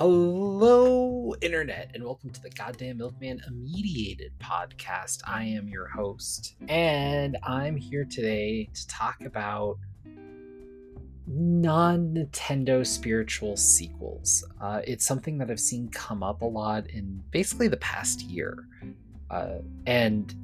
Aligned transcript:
Hello, 0.00 1.34
Internet, 1.42 1.90
and 1.92 2.02
welcome 2.02 2.30
to 2.30 2.40
the 2.40 2.48
Goddamn 2.48 2.96
Milkman 2.96 3.42
Immediated 3.46 4.32
podcast. 4.38 5.20
I 5.26 5.44
am 5.44 5.68
your 5.68 5.88
host, 5.88 6.56
and 6.70 7.36
I'm 7.42 7.76
here 7.76 8.06
today 8.06 8.70
to 8.72 8.88
talk 8.88 9.20
about 9.26 9.76
non 11.26 12.14
Nintendo 12.14 12.86
spiritual 12.86 13.58
sequels. 13.58 14.42
Uh, 14.58 14.80
it's 14.86 15.04
something 15.04 15.36
that 15.36 15.50
I've 15.50 15.60
seen 15.60 15.90
come 15.90 16.22
up 16.22 16.40
a 16.40 16.46
lot 16.46 16.86
in 16.86 17.22
basically 17.30 17.68
the 17.68 17.76
past 17.76 18.22
year. 18.22 18.64
Uh, 19.30 19.58
and 19.84 20.34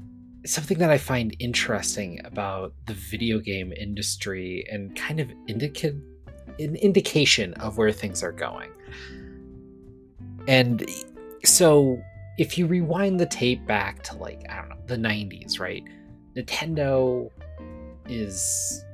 something 0.44 0.76
that 0.80 0.90
I 0.90 0.98
find 0.98 1.34
interesting 1.38 2.20
about 2.26 2.74
the 2.84 2.92
video 2.92 3.38
game 3.38 3.72
industry 3.72 4.66
and 4.70 4.94
kind 4.94 5.18
of 5.18 5.32
indica- 5.46 5.98
an 6.58 6.76
indication 6.76 7.54
of 7.54 7.78
where 7.78 7.90
things 7.90 8.22
are 8.22 8.32
going. 8.32 8.68
And 10.48 10.88
so 11.44 12.00
if 12.38 12.58
you 12.58 12.66
rewind 12.66 13.18
the 13.18 13.26
tape 13.26 13.66
back 13.66 14.02
to 14.04 14.16
like, 14.16 14.44
I 14.48 14.56
don't 14.56 14.68
know, 14.68 14.76
the 14.86 14.96
90s, 14.96 15.58
right? 15.58 15.82
Nintendo 16.36 17.30
is 18.08 18.84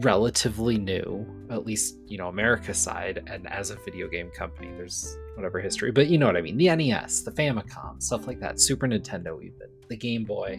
relatively 0.00 0.78
new, 0.78 1.26
at 1.50 1.66
least, 1.66 1.96
you 2.06 2.18
know, 2.18 2.28
America 2.28 2.72
side, 2.72 3.22
and 3.26 3.50
as 3.50 3.70
a 3.70 3.76
video 3.84 4.08
game 4.08 4.30
company, 4.30 4.70
there's 4.76 5.16
whatever 5.34 5.60
history, 5.60 5.90
but 5.90 6.08
you 6.08 6.18
know 6.18 6.26
what 6.26 6.36
I 6.36 6.40
mean. 6.40 6.56
The 6.56 6.74
NES, 6.74 7.22
the 7.22 7.32
Famicom, 7.32 8.02
stuff 8.02 8.26
like 8.26 8.40
that, 8.40 8.60
Super 8.60 8.86
Nintendo 8.86 9.42
even, 9.42 9.68
the 9.88 9.96
Game 9.96 10.24
Boy. 10.24 10.54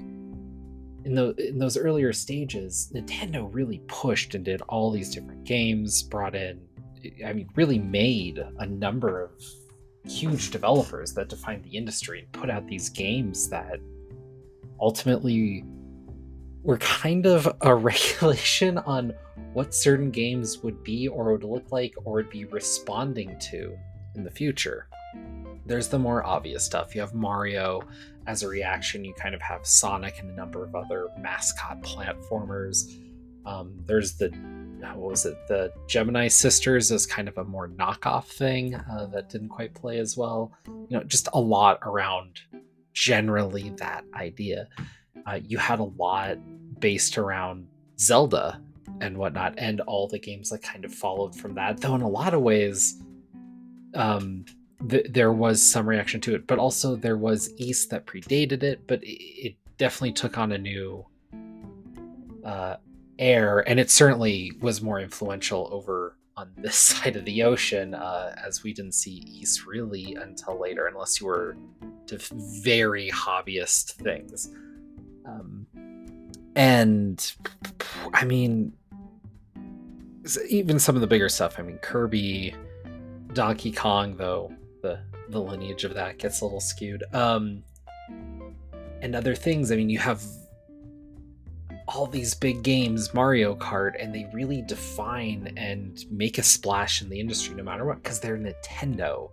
In 1.05 1.15
the 1.15 1.33
in 1.37 1.57
those 1.57 1.77
earlier 1.77 2.11
stages, 2.11 2.91
Nintendo 2.93 3.47
really 3.51 3.81
pushed 3.87 4.35
and 4.35 4.43
did 4.43 4.61
all 4.63 4.91
these 4.91 5.09
different 5.09 5.45
games, 5.45 6.03
brought 6.03 6.35
in 6.35 6.59
I 7.25 7.33
mean, 7.33 7.49
really 7.55 7.79
made 7.79 8.43
a 8.57 8.65
number 8.65 9.23
of 9.23 9.31
huge 10.05 10.51
developers 10.51 11.13
that 11.13 11.29
defined 11.29 11.63
the 11.63 11.75
industry 11.75 12.19
and 12.19 12.31
put 12.31 12.49
out 12.49 12.67
these 12.67 12.89
games 12.89 13.49
that 13.49 13.79
ultimately 14.79 15.63
were 16.63 16.77
kind 16.77 17.25
of 17.25 17.51
a 17.61 17.75
regulation 17.91 18.77
on 18.79 19.13
what 19.53 19.73
certain 19.73 20.11
games 20.11 20.59
would 20.59 20.83
be 20.83 21.07
or 21.07 21.31
would 21.31 21.43
look 21.43 21.71
like 21.71 21.95
or 22.03 22.13
would 22.15 22.29
be 22.29 22.45
responding 22.45 23.37
to 23.39 23.77
in 24.15 24.23
the 24.23 24.31
future. 24.31 24.87
There's 25.65 25.87
the 25.87 25.99
more 25.99 26.25
obvious 26.25 26.63
stuff. 26.63 26.95
You 26.95 27.01
have 27.01 27.13
Mario 27.13 27.81
as 28.27 28.43
a 28.43 28.47
reaction, 28.47 29.03
you 29.03 29.13
kind 29.13 29.33
of 29.33 29.41
have 29.41 29.65
Sonic 29.65 30.19
and 30.19 30.29
a 30.29 30.33
number 30.33 30.63
of 30.63 30.75
other 30.75 31.07
mascot 31.19 31.81
platformers. 31.81 32.95
Um, 33.45 33.73
there's 33.85 34.17
the 34.17 34.29
what 34.95 35.11
was 35.11 35.25
it? 35.25 35.35
The 35.47 35.71
Giana 35.87 36.31
sisters 36.31 36.91
as 36.91 37.05
kind 37.05 37.27
of 37.27 37.37
a 37.37 37.43
more 37.43 37.67
knockoff 37.67 38.25
thing 38.25 38.75
uh, 38.75 39.07
that 39.07 39.29
didn't 39.29 39.49
quite 39.49 39.73
play 39.73 39.99
as 39.99 40.17
well. 40.17 40.51
You 40.65 40.97
know 40.97 41.03
just 41.03 41.27
a 41.33 41.39
lot 41.39 41.79
around 41.83 42.39
generally 42.93 43.69
that 43.77 44.03
idea. 44.13 44.67
Uh, 45.25 45.39
you 45.45 45.57
had 45.57 45.79
a 45.79 45.83
lot 45.83 46.37
based 46.79 47.17
around 47.17 47.67
zelda 47.99 48.61
and 49.01 49.17
whatnot 49.17 49.53
and 49.57 49.81
all 49.81 50.07
the 50.07 50.19
games 50.19 50.49
that 50.49 50.61
kind 50.63 50.85
of 50.85 50.93
followed 50.93 51.35
from 51.35 51.53
that 51.55 51.79
though 51.81 51.95
in 51.95 52.01
a 52.01 52.07
lot 52.07 52.33
of 52.33 52.41
ways 52.41 53.01
um, 53.95 54.45
th- 54.89 55.07
there 55.09 55.31
was 55.31 55.61
some 55.61 55.87
reaction 55.87 56.21
to 56.21 56.35
it 56.35 56.47
but 56.47 56.59
also 56.59 56.95
there 56.95 57.17
was 57.17 57.51
Ys 57.57 57.87
that 57.87 58.05
predated 58.05 58.63
it 58.63 58.87
but 58.87 59.03
it, 59.03 59.47
it 59.47 59.55
definitely 59.77 60.13
took 60.13 60.37
on 60.37 60.51
a 60.53 60.57
new 60.57 61.05
uh, 62.45 62.75
air, 63.19 63.59
and 63.67 63.79
it 63.79 63.91
certainly 63.91 64.51
was 64.61 64.81
more 64.81 64.99
influential 64.99 65.69
over 65.71 66.17
on 66.37 66.51
this 66.57 66.75
side 66.77 67.15
of 67.15 67.25
the 67.25 67.43
ocean, 67.43 67.93
uh, 67.93 68.33
as 68.43 68.63
we 68.63 68.73
didn't 68.73 68.93
see 68.93 69.23
Ys 69.27 69.65
really 69.67 70.15
until 70.19 70.59
later, 70.59 70.87
unless 70.87 71.19
you 71.19 71.27
were 71.27 71.57
to 72.07 72.17
very 72.63 73.11
hobbyist 73.11 73.93
things. 73.93 74.49
Um, 75.25 75.67
and 76.55 77.33
I 78.13 78.25
mean, 78.25 78.73
even 80.47 80.79
some 80.79 80.95
of 80.95 81.01
the 81.01 81.07
bigger 81.07 81.29
stuff. 81.29 81.59
I 81.59 81.61
mean, 81.61 81.77
Kirby, 81.77 82.55
Donkey 83.33 83.71
Kong, 83.71 84.17
though 84.17 84.51
the 84.81 84.99
the 85.29 85.39
lineage 85.39 85.83
of 85.83 85.93
that 85.93 86.17
gets 86.17 86.41
a 86.41 86.45
little 86.45 86.59
skewed. 86.59 87.03
Um, 87.13 87.63
and 89.01 89.15
other 89.15 89.35
things. 89.35 89.71
I 89.71 89.75
mean, 89.75 89.89
you 89.89 89.99
have 89.99 90.23
all 91.89 92.05
these 92.05 92.35
big 92.35 92.61
games, 92.61 93.13
Mario 93.13 93.55
Kart, 93.55 94.01
and 94.01 94.13
they 94.13 94.29
really 94.31 94.61
define 94.61 95.53
and 95.57 96.05
make 96.11 96.37
a 96.37 96.43
splash 96.43 97.01
in 97.01 97.09
the 97.09 97.19
industry 97.19 97.55
no 97.55 97.63
matter 97.63 97.85
what, 97.85 98.03
because 98.03 98.19
they're 98.19 98.37
Nintendo. 98.37 99.29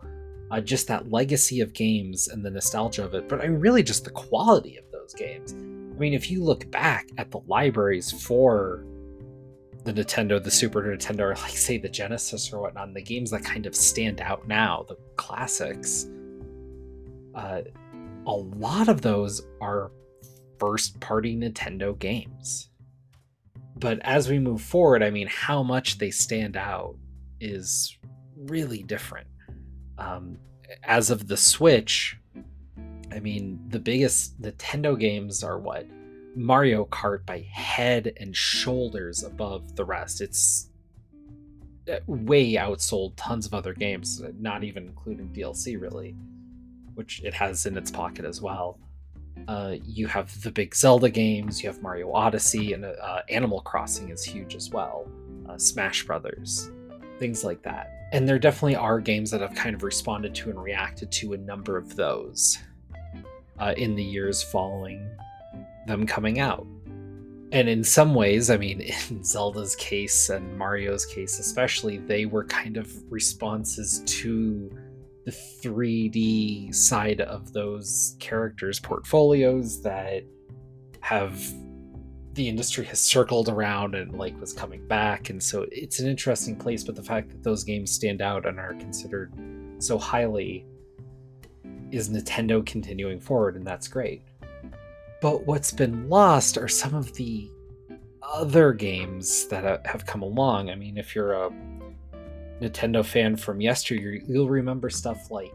Uh, 0.51 0.61
just 0.61 0.87
that 0.87 1.11
legacy 1.11 1.61
of 1.61 1.73
games 1.73 2.29
and 2.29 2.45
the 2.45 2.51
nostalgia 2.51 3.05
of 3.05 3.15
it, 3.15 3.29
but 3.29 3.41
I 3.41 3.49
mean, 3.49 3.59
really 3.61 3.83
just 3.83 4.05
the 4.05 4.11
quality 4.11 4.77
of 4.77 4.85
those 4.93 5.13
games. 5.13 5.53
I 5.53 5.99
mean, 5.99 6.15
if 6.15 6.31
you 6.31 6.43
look 6.43 6.71
back 6.71 7.09
at 7.19 7.31
the 7.31 7.41
libraries 7.49 8.13
for 8.13 8.87
the 9.85 9.93
Nintendo, 9.93 10.43
the 10.43 10.51
Super 10.51 10.83
Nintendo, 10.83 11.21
or 11.21 11.35
like 11.35 11.51
say 11.57 11.79
the 11.79 11.89
Genesis 11.89 12.53
or 12.53 12.61
whatnot, 12.61 12.95
the 12.95 13.03
games 13.03 13.33
that 13.33 13.45
kind 13.45 13.67
of 13.67 13.75
stand 13.75 14.21
out 14.21 14.47
now, 14.47 14.85
the 14.89 14.97
classics, 15.17 16.07
uh, 17.35 17.63
a 18.27 18.33
lot 18.33 18.89
of 18.89 19.03
those 19.03 19.43
are 19.61 19.91
first 20.59 21.01
party 21.01 21.37
Nintendo 21.37 21.99
games. 21.99 22.71
But 23.79 23.99
as 24.03 24.29
we 24.29 24.39
move 24.39 24.63
forward, 24.63 25.03
I 25.03 25.11
mean, 25.11 25.29
how 25.31 25.63
much 25.63 25.99
they 25.99 26.11
stand 26.11 26.57
out 26.57 26.97
is 27.41 27.97
really 28.37 28.83
different. 28.83 29.29
Um, 29.99 30.39
as 30.83 31.11
of 31.11 31.29
the 31.29 31.37
Switch, 31.37 32.17
I 33.13 33.21
mean, 33.21 33.61
the 33.69 33.79
biggest 33.79 34.41
Nintendo 34.41 34.99
games 34.99 35.45
are 35.45 35.59
what? 35.59 35.87
Mario 36.35 36.85
Kart 36.87 37.25
by 37.25 37.41
head 37.51 38.13
and 38.19 38.37
shoulders 38.37 39.23
above 39.23 39.75
the 39.75 39.85
rest. 39.85 40.21
It's 40.21 40.71
uh, 41.91 41.99
way 42.07 42.55
outsold 42.55 43.13
tons 43.17 43.47
of 43.47 43.55
other 43.55 43.73
games, 43.73 44.23
not 44.39 44.65
even 44.65 44.85
including 44.85 45.29
DLC, 45.29 45.81
really, 45.81 46.15
which 46.95 47.23
it 47.25 47.33
has 47.33 47.65
in 47.65 47.77
its 47.77 47.91
pocket 47.91 48.25
as 48.25 48.43
well. 48.43 48.79
Uh, 49.49 49.77
you 49.85 50.07
have 50.09 50.41
the 50.43 50.51
big 50.51 50.75
Zelda 50.75 51.09
games, 51.09 51.63
you 51.63 51.69
have 51.69 51.81
Mario 51.81 52.13
Odyssey, 52.13 52.73
and 52.73 52.85
uh, 52.85 53.23
Animal 53.29 53.61
Crossing 53.61 54.11
is 54.11 54.25
huge 54.25 54.55
as 54.55 54.71
well. 54.71 55.09
Uh, 55.49 55.57
Smash 55.57 56.05
Brothers, 56.05 56.71
things 57.19 57.45
like 57.45 57.63
that. 57.63 57.93
And 58.13 58.29
there 58.29 58.39
definitely 58.39 58.77
are 58.77 59.01
games 59.01 59.31
that 59.31 59.41
have 59.41 59.55
kind 59.55 59.75
of 59.75 59.83
responded 59.83 60.35
to 60.37 60.51
and 60.51 60.61
reacted 60.61 61.13
to 61.13 61.35
a 61.35 61.37
number 61.37 61.77
of 61.77 61.95
those 61.95 62.59
uh, 63.59 63.75
in 63.77 63.95
the 63.95 64.03
years 64.03 64.43
following 64.43 65.09
them 65.87 66.07
coming 66.07 66.41
out. 66.41 66.67
And 67.53 67.69
in 67.69 67.85
some 67.85 68.15
ways, 68.15 68.51
I 68.51 68.57
mean, 68.57 68.81
in 69.11 69.25
Zelda's 69.25 69.77
case 69.77 70.29
and 70.29 70.59
Mario's 70.59 71.07
case 71.07 71.39
especially, 71.39 71.99
they 71.99 72.27
were 72.27 72.45
kind 72.45 72.77
of 72.77 72.93
responses 73.11 74.03
to 74.07 74.71
the 75.27 75.33
3D 75.33 76.75
side 76.75 77.21
of 77.21 77.53
those 77.53 78.17
characters' 78.21 78.81
portfolios 78.81 79.83
that 79.83 80.25
have 81.01 81.39
the 82.33 82.49
industry 82.49 82.85
has 82.85 83.01
circled 83.01 83.49
around 83.49 83.95
and 83.95 84.17
like 84.17 84.39
was 84.41 84.53
coming 84.53 84.87
back 84.89 85.31
and 85.31 85.43
so 85.43 85.67
it's 85.73 86.01
an 86.01 86.07
interesting 86.07 86.55
place 86.55 86.85
but 86.85 86.95
the 86.95 87.03
fact 87.03 87.31
that 87.31 87.43
those 87.43 87.65
games 87.65 87.91
stand 87.91 88.21
out 88.21 88.45
and 88.45 88.59
are 88.59 88.75
considered 88.75 89.33
so 89.79 89.97
highly 89.97 90.67
is 91.91 92.11
Nintendo 92.11 92.65
continuing 92.65 93.21
forward 93.21 93.57
and 93.57 93.67
that's 93.67 93.89
great. 93.89 94.23
But 95.21 95.47
what's 95.47 95.73
been 95.73 96.09
lost 96.09 96.59
are 96.59 96.69
some 96.69 96.95
of 96.95 97.13
the 97.15 97.51
other 98.23 98.73
games 98.73 99.47
that 99.49 99.65
uh, 99.65 99.79
have 99.85 100.05
come 100.05 100.23
along. 100.23 100.71
I 100.71 100.75
mean, 100.75 100.99
if 100.99 101.15
you're 101.15 101.33
a 101.33 101.51
Nintendo 102.61 103.05
fan 103.05 103.37
from 103.37 103.61
yesteryear, 103.61 104.21
you'll 104.27 104.49
remember 104.49 104.89
stuff 104.89 105.31
like 105.31 105.55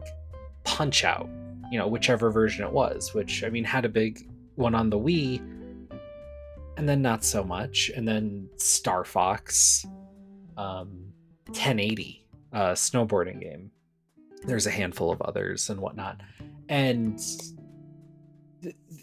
Punch 0.64 1.04
Out, 1.04 1.28
you 1.70 1.78
know, 1.78 1.88
whichever 1.88 2.30
version 2.30 2.64
it 2.64 2.72
was, 2.72 3.12
which 3.14 3.42
I 3.44 3.48
mean 3.48 3.64
had 3.64 3.84
a 3.84 3.88
big 3.88 4.28
one 4.54 4.74
on 4.74 4.90
the 4.90 4.98
Wii, 4.98 5.40
and 6.76 6.88
then 6.88 7.02
not 7.02 7.24
so 7.24 7.42
much, 7.42 7.90
and 7.96 8.06
then 8.06 8.48
Star 8.56 9.04
Fox, 9.04 9.84
um, 10.56 11.12
1080, 11.46 12.26
uh, 12.52 12.72
snowboarding 12.72 13.40
game. 13.40 13.70
There's 14.44 14.66
a 14.66 14.70
handful 14.70 15.10
of 15.10 15.20
others 15.22 15.70
and 15.70 15.80
whatnot, 15.80 16.20
and 16.68 17.20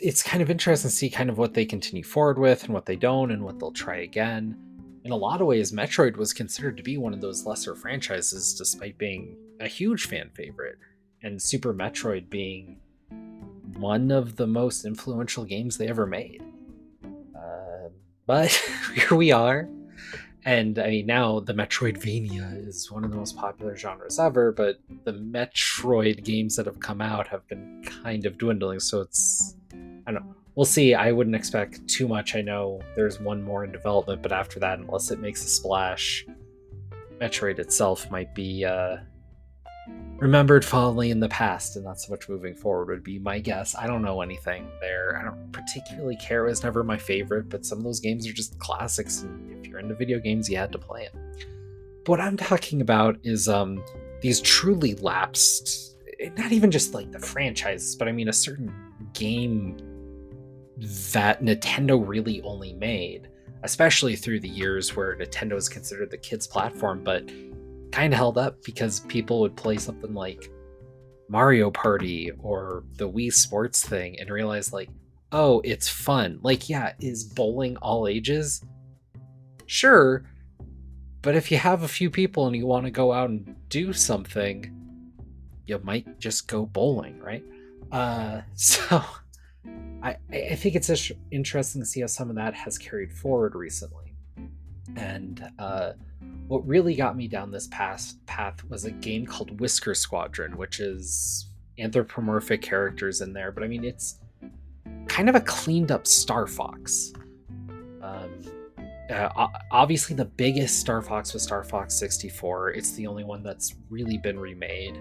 it's 0.02 0.24
kind 0.24 0.42
of 0.42 0.50
interesting 0.50 0.90
to 0.90 0.96
see 0.96 1.10
kind 1.10 1.30
of 1.30 1.38
what 1.38 1.54
they 1.54 1.66
continue 1.66 2.04
forward 2.04 2.40
with 2.40 2.64
and 2.64 2.74
what 2.74 2.86
they 2.86 2.96
don't, 2.96 3.32
and 3.32 3.44
what 3.44 3.60
they'll 3.60 3.72
try 3.72 3.98
again 3.98 4.58
in 5.04 5.12
a 5.12 5.16
lot 5.16 5.42
of 5.42 5.48
ways, 5.48 5.72
Metroid 5.72 6.18
was 6.18 6.34
considered 6.34 6.78
to 6.78 6.84
be 6.84 6.98
one 6.98 7.14
of 7.14 7.22
those 7.22 7.46
lesser 7.46 7.76
franchises 7.76 8.54
despite 8.54 8.98
being 8.98 9.38
a 9.60 9.68
huge 9.68 10.08
fan 10.08 10.30
favorite, 10.34 10.78
and 11.24 11.42
Super 11.42 11.74
Metroid 11.74 12.30
being 12.30 12.78
one 13.78 14.12
of 14.12 14.36
the 14.36 14.48
most 14.48 14.86
influential 14.86 15.46
games 15.46 15.78
they 15.78 15.88
ever 15.88 16.06
made. 16.06 16.44
Uh, 17.36 17.90
but 18.26 18.52
here 18.94 19.18
we 19.18 19.32
are, 19.32 19.70
And 20.46 20.80
I 20.80 20.88
mean, 20.90 21.06
now 21.06 21.42
the 21.42 21.54
Metroidvania 21.54 22.68
is 22.68 22.90
one 22.92 23.04
of 23.04 23.12
the 23.12 23.18
most 23.18 23.36
popular 23.36 23.76
genres 23.76 24.20
ever, 24.20 24.52
but 24.52 24.80
the 25.04 25.14
Metroid 25.14 26.24
games 26.24 26.56
that 26.56 26.66
have 26.66 26.80
come 26.80 27.02
out 27.02 27.28
have 27.28 27.46
been 27.48 27.84
kind 27.84 28.26
of 28.26 28.38
dwindling. 28.38 28.80
So 28.80 29.02
it's, 29.02 29.56
I 30.08 30.12
don't 30.12 30.26
know. 30.26 30.36
We'll 30.60 30.66
see. 30.66 30.94
I 30.94 31.14
wouldn't 31.14 31.38
expect 31.38 31.88
too 31.88 32.06
much. 32.06 32.36
I 32.36 32.42
know 32.42 32.82
there's 32.94 33.18
one 33.18 33.42
more 33.42 33.64
in 33.64 33.72
development, 33.72 34.22
but 34.22 34.34
after 34.34 34.60
that, 34.60 34.78
unless 34.78 35.10
it 35.10 35.22
makes 35.22 35.42
a 35.46 35.48
splash, 35.48 36.26
Metroid 37.22 37.60
itself 37.60 38.12
might 38.12 38.36
be 38.36 38.66
uh, 38.66 38.98
remembered 40.18 40.66
fondly 40.66 41.12
in 41.12 41.22
the 41.22 41.30
past 41.30 41.78
and 41.78 41.86
not 41.86 42.02
so 42.02 42.12
much 42.12 42.28
moving 42.28 42.56
forward 42.56 42.90
would 42.90 43.06
be 43.06 43.20
my 43.20 43.40
guess. 43.40 43.74
I 43.74 43.88
don't 43.88 44.02
know 44.02 44.22
anything 44.22 44.68
there. 44.82 45.18
I 45.18 45.24
don't 45.24 45.50
particularly 45.54 46.18
care. 46.18 46.46
It 46.46 46.50
was 46.50 46.62
never 46.62 46.84
my 46.84 46.98
favorite, 46.98 47.48
but 47.48 47.66
some 47.66 47.78
of 47.78 47.86
those 47.86 48.02
games 48.02 48.28
are 48.28 48.34
just 48.34 48.60
classics. 48.60 49.22
And 49.22 49.66
if 49.66 49.72
you're 49.72 49.80
into 49.80 49.96
video 49.96 50.20
games, 50.20 50.50
you 50.50 50.58
had 50.58 50.74
to 50.74 50.78
play 50.78 51.04
it. 51.04 51.16
But 52.04 52.10
what 52.10 52.20
I'm 52.20 52.36
talking 52.36 52.82
about 52.82 53.18
is 53.24 53.48
um, 53.48 53.82
these 54.22 54.42
truly 54.42 54.96
lapsed, 54.96 55.96
not 56.36 56.52
even 56.52 56.70
just 56.70 56.94
like 56.94 57.14
the 57.14 57.20
franchises, 57.20 57.96
but 57.96 58.10
I 58.10 58.12
mean 58.12 58.28
a 58.28 58.34
certain 58.34 58.74
game 59.14 59.78
that 61.12 61.42
Nintendo 61.42 62.02
really 62.06 62.42
only 62.42 62.74
made, 62.74 63.30
especially 63.64 64.16
through 64.16 64.40
the 64.40 64.50
years 64.50 64.96
where 64.96 65.16
Nintendo 65.16 65.56
is 65.56 65.70
considered 65.70 66.12
the 66.12 66.18
kids' 66.18 66.48
platform, 66.48 67.04
but 67.04 67.28
kind 67.92 68.14
of 68.14 68.18
held 68.18 68.38
up 68.38 68.64
because 68.64 69.02
people 69.02 69.40
would 69.42 69.56
play 69.56 69.78
something 69.78 70.14
like 70.14 70.52
Mario 71.28 71.70
Party 71.70 72.32
or 72.40 72.84
the 72.98 73.10
Wii 73.10 73.34
Sports 73.34 73.86
thing 73.86 74.20
and 74.20 74.30
realize, 74.30 74.74
like, 74.74 74.90
oh, 75.32 75.62
it's 75.64 75.88
fun. 75.88 76.40
Like, 76.42 76.70
yeah, 76.70 76.94
is 77.00 77.24
bowling 77.24 77.78
all 77.78 78.08
ages? 78.08 78.64
Sure. 79.66 80.24
But 81.22 81.36
if 81.36 81.52
you 81.52 81.58
have 81.58 81.84
a 81.84 81.88
few 81.88 82.10
people 82.10 82.48
and 82.48 82.56
you 82.56 82.66
want 82.66 82.86
to 82.86 82.92
go 82.92 83.12
out 83.12 83.30
and 83.30 83.56
do 83.70 83.94
something, 83.94 84.76
you 85.66 85.80
might 85.84 86.20
just 86.20 86.48
go 86.48 86.66
bowling, 86.66 87.20
right? 87.20 87.44
Uh, 87.92 88.42
so 88.56 89.04
I, 90.02 90.16
I 90.32 90.56
think 90.56 90.76
it's 90.76 91.12
interesting 91.32 91.82
to 91.82 91.86
see 91.86 92.02
how 92.02 92.08
some 92.08 92.30
of 92.30 92.36
that 92.36 92.54
has 92.54 92.78
carried 92.78 93.14
forward 93.14 93.56
recently. 93.56 94.14
And 94.96 95.44
uh, 95.60 95.94
what 96.48 96.66
really 96.68 96.96
got 96.96 97.16
me 97.16 97.28
down 97.28 97.52
this 97.52 97.68
path 97.68 98.14
path 98.26 98.64
was 98.70 98.86
a 98.86 98.92
game 98.92 99.26
called 99.26 99.60
Whisker 99.60 99.94
Squadron, 99.94 100.58
which 100.58 100.80
is 100.80 101.48
anthropomorphic 101.78 102.62
characters 102.62 103.22
in 103.22 103.34
there, 103.34 103.52
but 103.52 103.64
I 103.64 103.68
mean 103.68 103.84
it's 103.84 104.20
kind 105.08 105.30
of 105.30 105.36
a 105.36 105.42
cleaned 105.42 105.92
up 105.92 106.08
Star 106.08 106.48
Fox. 106.48 107.14
Um, 108.02 108.30
uh, 109.10 109.48
obviously, 109.72 110.16
the 110.16 110.26
biggest 110.26 110.80
Star 110.80 111.02
Fox 111.02 111.34
was 111.34 111.44
Star 111.44 111.64
Fox 111.64 111.96
64. 111.96 112.72
It's 112.72 112.92
the 112.94 113.08
only 113.08 113.24
one 113.24 113.42
that's 113.42 113.76
really 113.90 114.18
been 114.18 114.40
remade. 114.40 115.00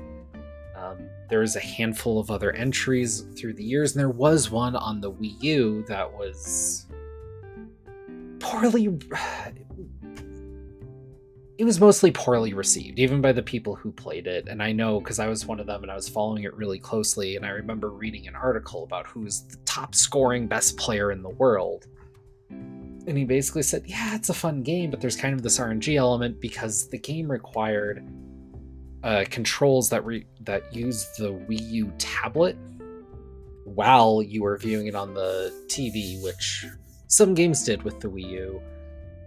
Um, 0.89 1.09
there's 1.29 1.57
a 1.57 1.61
handful 1.61 2.19
of 2.19 2.31
other 2.31 2.53
entries 2.53 3.27
through 3.37 3.55
the 3.55 3.65
years, 3.65 3.93
and 3.93 4.01
there 4.01 4.11
was 4.11 4.51
one 4.51 4.77
on 4.77 5.01
the 5.01 5.11
Wii 5.11 5.43
U 5.43 5.85
that 5.89 6.11
was 6.13 6.87
poorly 8.41 8.89
it 11.59 11.65
was 11.65 11.81
mostly 11.81 12.13
poorly 12.13 12.55
received, 12.55 13.01
even 13.01 13.21
by 13.21 13.33
the 13.33 13.43
people 13.43 13.75
who 13.75 13.91
played 13.91 14.29
it. 14.29 14.47
And 14.47 14.63
I 14.63 14.71
know 14.71 15.01
because 15.01 15.19
I 15.19 15.27
was 15.27 15.45
one 15.45 15.59
of 15.59 15.67
them 15.67 15.83
and 15.83 15.91
I 15.91 15.97
was 15.97 16.09
following 16.09 16.45
it 16.45 16.55
really 16.55 16.79
closely. 16.79 17.35
And 17.35 17.45
I 17.45 17.49
remember 17.49 17.91
reading 17.91 18.29
an 18.29 18.37
article 18.37 18.85
about 18.85 19.09
who's 19.09 19.41
the 19.41 19.57
top 19.65 19.93
scoring 19.97 20.47
best 20.47 20.77
player 20.77 21.11
in 21.11 21.21
the 21.21 21.31
world. 21.31 21.89
And 22.49 23.19
he 23.19 23.25
basically 23.25 23.65
said, 23.65 23.83
Yeah, 23.87 24.15
it's 24.15 24.29
a 24.29 24.35
fun 24.35 24.63
game, 24.63 24.91
but 24.91 25.01
there's 25.01 25.17
kind 25.17 25.35
of 25.35 25.43
this 25.43 25.59
RNG 25.59 25.97
element 25.97 26.41
because 26.41 26.89
the 26.89 26.99
game 26.99 27.29
required 27.29 28.09
uh, 29.03 29.25
controls 29.31 29.89
that 29.91 30.05
re- 30.05 30.27
that 30.41 30.75
use 30.75 31.09
the 31.19 31.33
Wii 31.33 31.71
U 31.71 31.93
tablet 31.99 32.57
while 33.65 34.23
you 34.23 34.43
were 34.43 34.57
viewing 34.57 34.87
it 34.87 34.95
on 34.95 35.15
the 35.15 35.53
TV, 35.69 36.23
which 36.23 36.67
some 37.07 37.35
games 37.35 37.63
did 37.65 37.83
with 37.83 38.01
the 38.01 38.09
Wii 38.09 38.31
U 38.31 38.63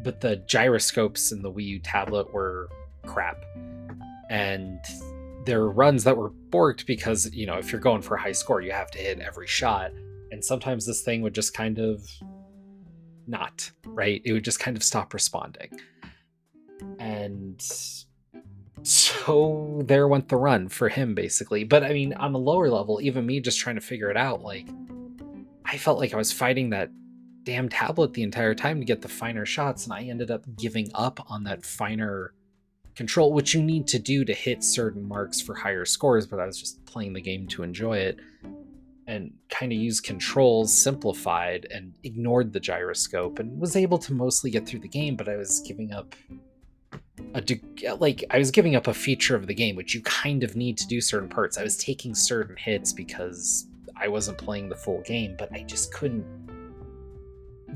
but 0.03 0.21
the 0.21 0.38
gyroscopes 0.47 1.31
in 1.31 1.41
the 1.41 1.51
Wii 1.51 1.65
U 1.65 1.79
tablet 1.79 2.33
were 2.33 2.69
crap. 3.06 3.44
And 4.29 4.79
there 5.45 5.59
were 5.59 5.71
runs 5.71 6.03
that 6.03 6.18
were 6.18 6.31
borked 6.50 6.85
because, 6.85 7.31
you 7.33 7.45
know, 7.45 7.56
if 7.57 7.71
you're 7.71 7.81
going 7.81 8.01
for 8.01 8.15
a 8.15 8.21
high 8.21 8.31
score, 8.31 8.62
you 8.62 8.71
have 8.71 8.91
to 8.91 8.97
hit 8.97 9.19
every 9.19 9.47
shot. 9.47 9.91
And 10.31 10.44
sometimes 10.44 10.85
this 10.85 11.01
thing 11.01 11.21
would 11.21 11.35
just 11.35 11.53
kind 11.53 11.79
of 11.79 12.07
not, 13.27 13.69
right? 13.85 14.21
It 14.23 14.33
would 14.33 14.45
just 14.45 14.59
kind 14.59 14.77
of 14.77 14.83
stop 14.83 15.13
responding. 15.13 15.71
And 17.00 17.62
so 18.83 19.81
there 19.86 20.07
went 20.07 20.30
the 20.30 20.38
run 20.38 20.69
for 20.69 20.89
him, 20.89 21.13
basically. 21.16 21.63
But 21.63 21.83
I 21.83 21.94
mean, 21.94 22.13
on 22.13 22.33
a 22.33 22.38
lower 22.38 22.69
level, 22.69 23.00
even 23.01 23.25
me 23.25 23.39
just 23.39 23.60
trying 23.60 23.75
to 23.75 23.81
figure 23.81 24.10
it 24.10 24.18
out, 24.18 24.42
like, 24.42 24.68
I 25.66 25.78
felt 25.78 26.00
like 26.00 26.13
I 26.13 26.18
was 26.18 26.31
fighting 26.31 26.72
that 26.72 26.89
damn 27.44 27.69
tablet 27.69 28.13
the 28.13 28.24
entire 28.24 28.54
time 28.54 28.80
to 28.80 28.86
get 28.86 29.01
the 29.01 29.07
finer 29.07 29.45
shots, 29.45 29.86
and 29.86 29.94
I 29.94 30.04
ended 30.04 30.31
up 30.31 30.44
giving 30.57 30.89
up 30.94 31.19
on 31.30 31.44
that 31.45 31.66
finer 31.66 32.33
control, 32.95 33.33
which 33.33 33.54
you 33.54 33.63
need 33.63 33.88
to 33.88 34.00
do 34.00 34.25
to 34.25 34.33
hit 34.33 34.63
certain 34.63 35.04
marks 35.07 35.42
for 35.42 35.56
higher 35.56 35.86
scores, 35.86 36.28
but 36.28 36.39
I 36.39 36.45
was 36.45 36.60
just 36.60 36.86
playing 36.86 37.13
the 37.13 37.22
game 37.22 37.48
to 37.48 37.63
enjoy 37.63 37.98
it 37.98 38.19
and 39.07 39.33
kind 39.50 39.72
of 39.72 39.78
used 39.78 40.04
controls 40.04 40.78
simplified 40.78 41.68
and 41.72 41.95
ignored 42.04 42.54
the 42.54 42.60
gyroscope 42.60 43.39
and 43.39 43.60
was 43.60 43.75
able 43.75 43.98
to 43.98 44.13
mostly 44.13 44.51
get 44.51 44.68
through 44.68 44.80
the 44.80 44.88
game, 44.88 45.16
but 45.16 45.28
I 45.28 45.36
was 45.36 45.62
giving 45.62 45.92
up 45.92 46.16
a 47.33 47.95
like 47.95 48.24
I 48.30 48.38
was 48.38 48.51
giving 48.51 48.75
up 48.75 48.88
a 48.88 48.94
feature 48.94 49.36
of 49.36 49.48
the 49.48 49.54
game 49.54 49.75
which 49.75 49.94
you 49.94 50.01
kind 50.01 50.44
of 50.44 50.56
need 50.56 50.78
to 50.78 50.88
do 50.88 51.01
certain 51.01 51.30
parts. 51.30 51.57
I 51.57 51.63
was 51.63 51.78
taking 51.78 52.13
certain 52.13 52.56
hits 52.57 52.92
because 52.94 53.68
I 53.95 54.07
wasn't 54.07 54.38
playing 54.38 54.69
the 54.69 54.75
full 54.75 55.01
game, 55.01 55.36
but 55.38 55.51
I 55.51 55.63
just 55.63 55.94
couldn't 55.94 56.25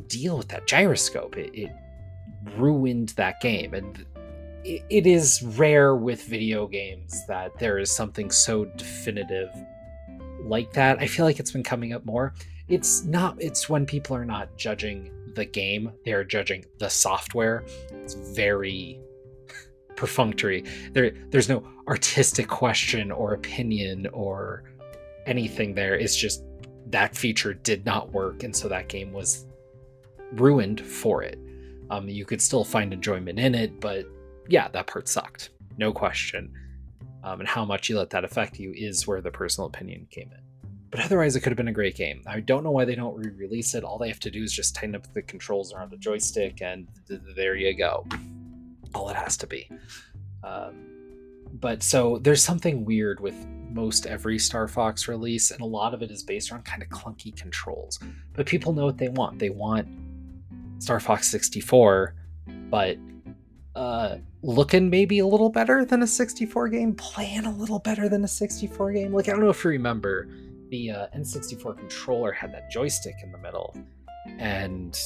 deal 0.07 0.37
with 0.37 0.47
that 0.49 0.67
gyroscope. 0.67 1.37
It, 1.37 1.51
it 1.53 1.71
ruined 2.57 3.09
that 3.09 3.39
game. 3.41 3.73
And 3.73 4.05
it, 4.63 4.83
it 4.89 5.07
is 5.07 5.41
rare 5.43 5.95
with 5.95 6.23
video 6.23 6.67
games 6.67 7.25
that 7.27 7.57
there 7.59 7.77
is 7.77 7.91
something 7.91 8.31
so 8.31 8.65
definitive 8.65 9.49
like 10.41 10.73
that. 10.73 10.99
I 10.99 11.07
feel 11.07 11.25
like 11.25 11.39
it's 11.39 11.51
been 11.51 11.63
coming 11.63 11.93
up 11.93 12.05
more. 12.05 12.33
It's 12.67 13.03
not, 13.03 13.37
it's 13.39 13.69
when 13.69 13.85
people 13.85 14.15
are 14.15 14.25
not 14.25 14.55
judging 14.57 15.11
the 15.35 15.45
game, 15.45 15.91
they 16.05 16.13
are 16.13 16.23
judging 16.23 16.65
the 16.79 16.89
software. 16.89 17.63
It's 17.91 18.13
very 18.13 18.99
perfunctory. 19.95 20.63
There, 20.91 21.11
there's 21.29 21.49
no 21.49 21.67
artistic 21.87 22.47
question 22.47 23.11
or 23.11 23.33
opinion 23.33 24.07
or 24.07 24.63
anything 25.25 25.75
there. 25.75 25.95
It's 25.95 26.15
just 26.15 26.43
that 26.87 27.15
feature 27.15 27.53
did 27.53 27.85
not 27.85 28.11
work, 28.11 28.43
and 28.43 28.55
so 28.55 28.67
that 28.69 28.89
game 28.89 29.11
was 29.11 29.45
ruined 30.33 30.81
for 30.81 31.23
it. 31.23 31.39
Um, 31.89 32.07
you 32.09 32.25
could 32.25 32.41
still 32.41 32.63
find 32.63 32.93
enjoyment 32.93 33.39
in 33.39 33.55
it, 33.55 33.79
but 33.79 34.05
yeah, 34.49 34.67
that 34.69 34.87
part 34.87 35.07
sucked, 35.07 35.49
no 35.77 35.91
question. 35.91 36.53
Um, 37.23 37.39
and 37.39 37.49
how 37.49 37.65
much 37.65 37.89
you 37.89 37.97
let 37.97 38.11
that 38.11 38.23
affect 38.23 38.59
you 38.59 38.71
is 38.75 39.07
where 39.07 39.21
the 39.21 39.31
personal 39.31 39.67
opinion 39.67 40.07
came 40.11 40.31
in. 40.31 40.69
But 40.91 41.03
otherwise, 41.03 41.35
it 41.35 41.41
could 41.41 41.51
have 41.51 41.57
been 41.57 41.67
a 41.67 41.73
great 41.73 41.95
game. 41.95 42.21
I 42.27 42.39
don't 42.39 42.63
know 42.63 42.71
why 42.71 42.85
they 42.85 42.95
don't 42.95 43.17
re 43.17 43.29
release 43.31 43.73
it. 43.75 43.83
All 43.83 43.97
they 43.97 44.07
have 44.07 44.19
to 44.21 44.31
do 44.31 44.43
is 44.43 44.53
just 44.53 44.75
tighten 44.75 44.95
up 44.95 45.11
the 45.13 45.21
controls 45.23 45.73
around 45.73 45.91
the 45.91 45.97
joystick, 45.97 46.61
and 46.61 46.87
th- 47.07 47.21
there 47.35 47.55
you 47.55 47.75
go. 47.75 48.05
All 48.95 49.09
it 49.09 49.15
has 49.15 49.37
to 49.37 49.47
be. 49.47 49.69
Um, 50.43 50.85
but 51.59 51.83
so 51.83 52.19
there's 52.19 52.43
something 52.43 52.85
weird 52.85 53.19
with 53.19 53.35
most 53.69 54.05
every 54.05 54.39
Star 54.39 54.67
Fox 54.67 55.07
release, 55.07 55.51
and 55.51 55.61
a 55.61 55.65
lot 55.65 55.93
of 55.93 56.01
it 56.01 56.09
is 56.09 56.23
based 56.23 56.51
around 56.51 56.63
kind 56.63 56.81
of 56.81 56.89
clunky 56.89 57.35
controls. 57.35 57.99
But 58.33 58.45
people 58.45 58.73
know 58.73 58.85
what 58.85 58.97
they 58.97 59.09
want. 59.09 59.37
They 59.37 59.49
want 59.49 59.87
Star 60.79 60.99
Fox 60.99 61.27
64, 61.29 62.15
but 62.69 62.97
uh, 63.75 64.17
looking 64.41 64.89
maybe 64.89 65.19
a 65.19 65.27
little 65.27 65.49
better 65.49 65.83
than 65.83 66.01
a 66.01 66.07
64 66.07 66.69
game, 66.69 66.95
playing 66.95 67.45
a 67.45 67.51
little 67.51 67.79
better 67.79 68.07
than 68.07 68.23
a 68.23 68.27
64 68.27 68.93
game. 68.93 69.13
Like 69.13 69.27
I 69.27 69.31
don't 69.31 69.41
know 69.41 69.49
if 69.49 69.63
you 69.63 69.71
remember, 69.71 70.29
the 70.69 70.91
uh, 70.91 71.07
N64 71.15 71.77
controller 71.77 72.31
had 72.31 72.53
that 72.53 72.71
joystick 72.71 73.15
in 73.23 73.31
the 73.31 73.37
middle, 73.37 73.75
and 74.39 74.97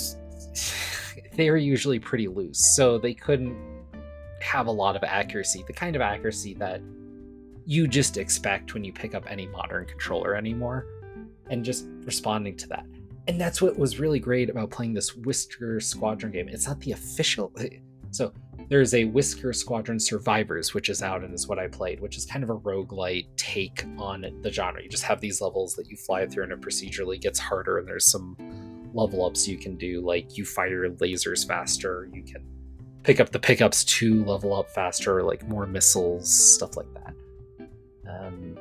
they 1.35 1.49
were 1.49 1.57
usually 1.57 1.99
pretty 1.99 2.27
loose, 2.27 2.75
so 2.75 2.97
they 2.97 3.13
couldn't 3.13 3.78
have 4.41 4.67
a 4.67 4.71
lot 4.71 4.95
of 4.95 5.03
accuracy, 5.03 5.63
the 5.67 5.73
kind 5.73 5.95
of 5.95 6.01
accuracy 6.01 6.53
that 6.55 6.81
you 7.65 7.87
just 7.87 8.17
expect 8.17 8.73
when 8.73 8.83
you 8.83 8.91
pick 8.91 9.13
up 9.13 9.29
any 9.29 9.47
modern 9.47 9.85
controller 9.85 10.35
anymore, 10.35 10.85
and 11.49 11.63
just 11.63 11.85
responding 12.05 12.55
to 12.57 12.67
that 12.67 12.85
and 13.29 13.39
that's 13.39 13.61
what 13.61 13.77
was 13.77 13.99
really 13.99 14.19
great 14.19 14.49
about 14.49 14.71
playing 14.71 14.95
this 14.95 15.15
Whisker 15.15 15.79
Squadron 15.79 16.31
game. 16.31 16.49
It's 16.49 16.67
not 16.67 16.79
the 16.79 16.93
official. 16.93 17.53
So 18.09 18.33
there's 18.69 18.95
a 18.95 19.05
Whisker 19.05 19.53
Squadron 19.53 19.99
Survivors, 19.99 20.73
which 20.73 20.89
is 20.89 21.03
out 21.03 21.23
and 21.23 21.31
is 21.31 21.47
what 21.47 21.59
I 21.59 21.67
played, 21.67 21.99
which 21.99 22.17
is 22.17 22.25
kind 22.25 22.43
of 22.43 22.49
a 22.49 22.57
roguelite 22.57 23.27
take 23.37 23.85
on 23.99 24.25
the 24.41 24.51
genre. 24.51 24.81
You 24.81 24.89
just 24.89 25.03
have 25.03 25.21
these 25.21 25.41
levels 25.41 25.75
that 25.75 25.91
you 25.91 25.95
fly 25.95 26.25
through, 26.25 26.45
and 26.45 26.51
it 26.51 26.61
procedurally 26.61 27.21
gets 27.21 27.37
harder, 27.37 27.77
and 27.77 27.87
there's 27.87 28.09
some 28.09 28.35
level 28.95 29.23
ups 29.23 29.47
you 29.47 29.59
can 29.59 29.77
do, 29.77 30.01
like 30.01 30.35
you 30.35 30.43
fire 30.43 30.89
lasers 30.89 31.47
faster, 31.47 32.09
you 32.11 32.23
can 32.23 32.43
pick 33.03 33.19
up 33.19 33.29
the 33.31 33.39
pickups 33.39 33.83
to 33.85 34.23
level 34.25 34.53
up 34.53 34.69
faster, 34.69 35.23
like 35.23 35.47
more 35.47 35.65
missiles, 35.65 36.33
stuff 36.33 36.75
like 36.77 36.87
that. 36.93 37.13
Um, 38.07 38.57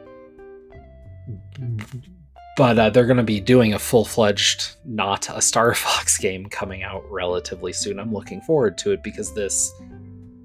but 2.57 2.79
uh, 2.79 2.91
they're 2.91 3.07
going 3.07 3.19
to 3.19 3.23
be 3.23 3.41
doing 3.41 3.75
a 3.75 3.79
full-fledged, 3.79 4.77
not 4.85 5.29
a 5.31 5.41
Star 5.41 5.75
Fox 5.77 6.19
game 6.19 6.47
coming 6.47 6.83
out 6.83 7.09
relatively 7.11 7.73
soon. 7.73 7.99
I'm 7.99 8.13
looking 8.13 8.41
forward 8.41 8.79
to 8.79 8.93
it 8.93 9.03
because 9.03 9.35
this 9.35 9.73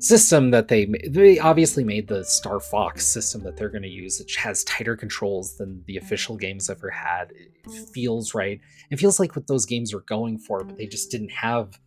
system 0.03 0.51
that 0.51 0.67
they 0.67 0.85
they 1.07 1.39
obviously 1.39 1.81
made 1.83 2.09
the 2.09 2.25
Star 2.25 2.59
Fox 2.59 3.05
system 3.05 3.41
that 3.43 3.55
they're 3.55 3.69
going 3.69 3.83
to 3.83 3.89
use, 3.89 4.19
which 4.19 4.35
has 4.35 4.63
tighter 4.65 4.97
controls 4.97 5.55
than 5.57 5.81
the 5.88 5.97
official 5.97 6.35
games 6.35 6.69
ever 6.69 6.89
had. 6.89 7.31
It 7.31 7.71
feels 7.93 8.33
right. 8.33 8.59
It 8.91 9.00
feels 9.00 9.19
like 9.19 9.35
what 9.35 9.47
those 9.47 9.65
games 9.65 9.93
were 9.93 10.01
going 10.01 10.38
for, 10.38 10.63
but 10.63 10.77
they 10.77 10.88
just 10.88 11.09
didn't 11.09 11.31
have 11.31 11.79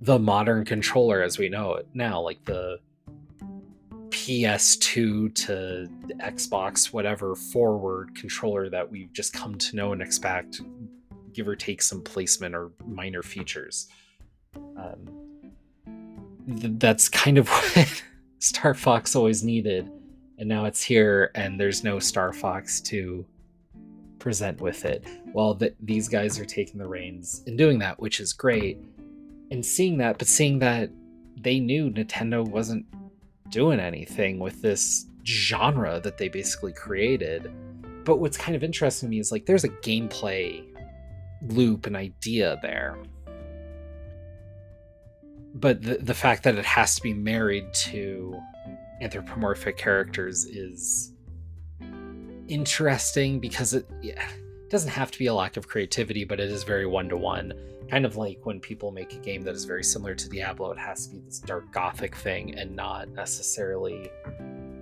the 0.00 0.18
modern 0.18 0.64
controller 0.64 1.22
as 1.22 1.38
we 1.38 1.48
know 1.48 1.74
it 1.74 1.88
now, 1.94 2.20
like 2.20 2.44
the 2.44 2.78
PS2 4.10 5.34
to 5.34 5.88
Xbox, 6.20 6.92
whatever 6.92 7.34
forward 7.34 8.14
controller 8.14 8.68
that 8.70 8.90
we've 8.90 9.12
just 9.12 9.32
come 9.32 9.56
to 9.56 9.76
know 9.76 9.92
and 9.92 10.02
expect, 10.02 10.60
give 11.32 11.48
or 11.48 11.56
take 11.56 11.82
some 11.82 12.02
placement 12.02 12.54
or 12.54 12.70
minor 12.86 13.22
features. 13.22 13.88
Um, 14.56 15.52
th- 16.46 16.74
that's 16.78 17.08
kind 17.08 17.38
of 17.38 17.48
what 17.74 18.02
Star 18.38 18.74
Fox 18.74 19.16
always 19.16 19.42
needed. 19.42 19.90
And 20.38 20.48
now 20.48 20.66
it's 20.66 20.82
here, 20.82 21.32
and 21.34 21.58
there's 21.58 21.82
no 21.82 21.98
Star 21.98 22.32
Fox 22.32 22.80
to 22.82 23.26
present 24.18 24.60
with 24.60 24.84
it. 24.84 25.04
Well, 25.32 25.54
th- 25.54 25.74
these 25.80 26.08
guys 26.08 26.38
are 26.38 26.44
taking 26.44 26.78
the 26.78 26.86
reins 26.86 27.42
and 27.46 27.58
doing 27.58 27.78
that, 27.80 27.98
which 27.98 28.20
is 28.20 28.32
great. 28.32 28.78
And 29.50 29.64
seeing 29.64 29.98
that, 29.98 30.18
but 30.18 30.28
seeing 30.28 30.58
that 30.58 30.90
they 31.40 31.58
knew 31.60 31.90
Nintendo 31.90 32.46
wasn't 32.46 32.86
doing 33.50 33.80
anything 33.80 34.38
with 34.38 34.60
this 34.62 35.06
genre 35.24 36.00
that 36.00 36.18
they 36.18 36.28
basically 36.28 36.72
created. 36.72 37.52
But 38.04 38.16
what's 38.16 38.36
kind 38.36 38.56
of 38.56 38.64
interesting 38.64 39.08
to 39.08 39.10
me 39.10 39.20
is 39.20 39.32
like 39.32 39.46
there's 39.46 39.64
a 39.64 39.68
gameplay 39.68 40.64
loop 41.42 41.86
and 41.86 41.96
idea 41.96 42.58
there. 42.62 42.98
But 45.54 45.82
the, 45.82 45.96
the 45.96 46.14
fact 46.14 46.44
that 46.44 46.56
it 46.56 46.64
has 46.64 46.94
to 46.96 47.02
be 47.02 47.14
married 47.14 47.72
to 47.74 48.38
anthropomorphic 49.00 49.76
characters 49.76 50.44
is 50.44 51.12
interesting 52.48 53.40
because 53.40 53.74
it, 53.74 53.88
yeah, 54.02 54.28
it 54.28 54.70
doesn't 54.70 54.90
have 54.90 55.10
to 55.10 55.18
be 55.18 55.26
a 55.26 55.34
lack 55.34 55.56
of 55.56 55.68
creativity, 55.68 56.24
but 56.24 56.40
it 56.40 56.50
is 56.50 56.64
very 56.64 56.86
one 56.86 57.08
to 57.08 57.16
one 57.16 57.52
kind 57.90 58.04
of 58.04 58.16
like 58.16 58.38
when 58.44 58.60
people 58.60 58.90
make 58.90 59.14
a 59.14 59.18
game 59.18 59.42
that 59.42 59.54
is 59.54 59.64
very 59.64 59.82
similar 59.82 60.14
to 60.14 60.28
Diablo, 60.28 60.70
it 60.72 60.78
has 60.78 61.06
to 61.06 61.14
be 61.14 61.20
this 61.20 61.38
dark 61.38 61.70
gothic 61.72 62.14
thing 62.16 62.54
and 62.58 62.76
not 62.76 63.08
necessarily 63.08 64.10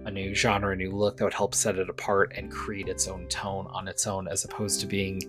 a 0.04 0.10
new 0.10 0.34
genre, 0.34 0.72
a 0.72 0.76
new 0.76 0.90
look 0.90 1.16
that 1.16 1.24
would 1.24 1.34
help 1.34 1.54
set 1.54 1.78
it 1.78 1.88
apart 1.88 2.32
and 2.36 2.50
create 2.50 2.88
its 2.88 3.08
own 3.08 3.26
tone 3.28 3.66
on 3.68 3.88
its 3.88 4.06
own, 4.06 4.28
as 4.28 4.44
opposed 4.44 4.80
to 4.80 4.86
being 4.86 5.20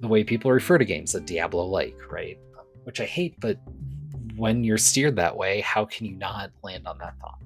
the 0.00 0.08
way 0.08 0.22
people 0.22 0.50
refer 0.50 0.78
to 0.78 0.84
games, 0.84 1.14
a 1.14 1.20
Diablo 1.20 1.64
like, 1.64 1.96
right? 2.10 2.38
Which 2.84 3.00
I 3.00 3.04
hate, 3.04 3.38
but 3.40 3.58
when 4.36 4.64
you're 4.64 4.78
steered 4.78 5.16
that 5.16 5.36
way, 5.36 5.60
how 5.60 5.84
can 5.84 6.06
you 6.06 6.16
not 6.16 6.50
land 6.62 6.86
on 6.86 6.98
that 6.98 7.18
thought? 7.20 7.38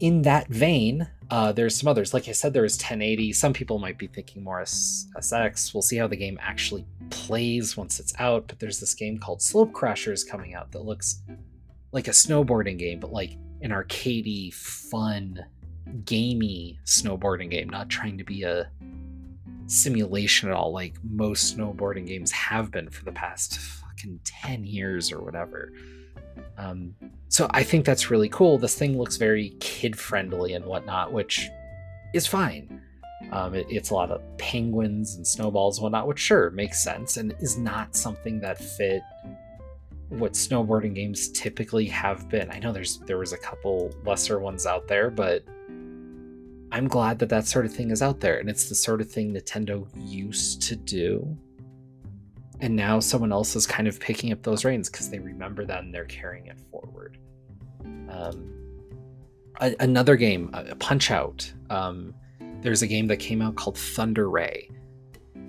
In 0.00 0.22
that 0.22 0.48
vein, 0.48 1.06
uh, 1.32 1.50
there's 1.50 1.74
some 1.74 1.88
others. 1.88 2.12
Like 2.12 2.28
I 2.28 2.32
said, 2.32 2.52
there 2.52 2.66
is 2.66 2.74
1080. 2.74 3.32
Some 3.32 3.54
people 3.54 3.78
might 3.78 3.96
be 3.96 4.06
thinking 4.06 4.44
more 4.44 4.60
SSX. 4.60 5.72
We'll 5.72 5.80
see 5.80 5.96
how 5.96 6.06
the 6.06 6.14
game 6.14 6.38
actually 6.42 6.84
plays 7.08 7.74
once 7.74 7.98
it's 7.98 8.12
out, 8.18 8.46
but 8.48 8.58
there's 8.58 8.78
this 8.78 8.92
game 8.92 9.16
called 9.16 9.40
Slope 9.40 9.72
Crashers 9.72 10.28
coming 10.28 10.52
out 10.54 10.70
that 10.72 10.84
looks 10.84 11.22
like 11.90 12.06
a 12.06 12.10
snowboarding 12.10 12.78
game, 12.78 13.00
but 13.00 13.14
like 13.14 13.38
an 13.62 13.70
arcadey, 13.70 14.52
fun, 14.52 15.42
gamey 16.04 16.78
snowboarding 16.84 17.48
game, 17.48 17.70
not 17.70 17.88
trying 17.88 18.18
to 18.18 18.24
be 18.24 18.42
a 18.42 18.70
simulation 19.68 20.50
at 20.50 20.54
all, 20.54 20.70
like 20.70 20.96
most 21.02 21.56
snowboarding 21.56 22.06
games 22.06 22.30
have 22.30 22.70
been 22.70 22.90
for 22.90 23.06
the 23.06 23.12
past 23.12 23.56
fucking 23.56 24.20
10 24.26 24.64
years 24.64 25.10
or 25.10 25.22
whatever. 25.22 25.72
Um, 26.58 26.94
so 27.28 27.46
I 27.50 27.62
think 27.62 27.84
that's 27.84 28.10
really 28.10 28.28
cool. 28.28 28.58
This 28.58 28.74
thing 28.74 28.98
looks 28.98 29.16
very 29.16 29.50
kid 29.60 29.98
friendly 29.98 30.54
and 30.54 30.64
whatnot, 30.64 31.12
which 31.12 31.48
is 32.12 32.26
fine. 32.26 32.80
Um, 33.30 33.54
it, 33.54 33.66
it's 33.70 33.90
a 33.90 33.94
lot 33.94 34.10
of 34.10 34.20
penguins 34.36 35.14
and 35.16 35.26
snowballs 35.26 35.78
and 35.78 35.84
whatnot, 35.84 36.06
which 36.06 36.18
sure 36.18 36.50
makes 36.50 36.82
sense 36.82 37.16
and 37.16 37.34
is 37.40 37.56
not 37.56 37.96
something 37.96 38.40
that 38.40 38.58
fit 38.58 39.02
what 40.18 40.34
snowboarding 40.34 40.94
games 40.94 41.30
typically 41.30 41.86
have 41.86 42.28
been. 42.28 42.50
I 42.50 42.58
know 42.58 42.72
there's 42.72 42.98
there 43.06 43.18
was 43.18 43.32
a 43.32 43.38
couple 43.38 43.90
lesser 44.04 44.38
ones 44.40 44.66
out 44.66 44.86
there, 44.86 45.10
but 45.10 45.42
I'm 46.70 46.88
glad 46.88 47.18
that 47.20 47.28
that 47.30 47.46
sort 47.46 47.64
of 47.64 47.72
thing 47.72 47.90
is 47.90 48.02
out 48.02 48.20
there, 48.20 48.38
and 48.38 48.48
it's 48.48 48.68
the 48.68 48.74
sort 48.74 49.00
of 49.00 49.10
thing 49.10 49.34
Nintendo 49.34 49.86
used 49.96 50.62
to 50.62 50.76
do. 50.76 51.36
And 52.62 52.76
now 52.76 53.00
someone 53.00 53.32
else 53.32 53.56
is 53.56 53.66
kind 53.66 53.88
of 53.88 53.98
picking 53.98 54.32
up 54.32 54.44
those 54.44 54.64
reins 54.64 54.88
because 54.88 55.10
they 55.10 55.18
remember 55.18 55.64
that 55.64 55.82
and 55.82 55.92
they're 55.92 56.04
carrying 56.04 56.46
it 56.46 56.60
forward. 56.70 57.18
Um, 58.08 58.54
a, 59.60 59.74
another 59.80 60.14
game, 60.14 60.48
Punch 60.78 61.10
Out. 61.10 61.52
Um, 61.70 62.14
there's 62.60 62.82
a 62.82 62.86
game 62.86 63.08
that 63.08 63.16
came 63.16 63.42
out 63.42 63.56
called 63.56 63.76
Thunder 63.76 64.30
Ray. 64.30 64.70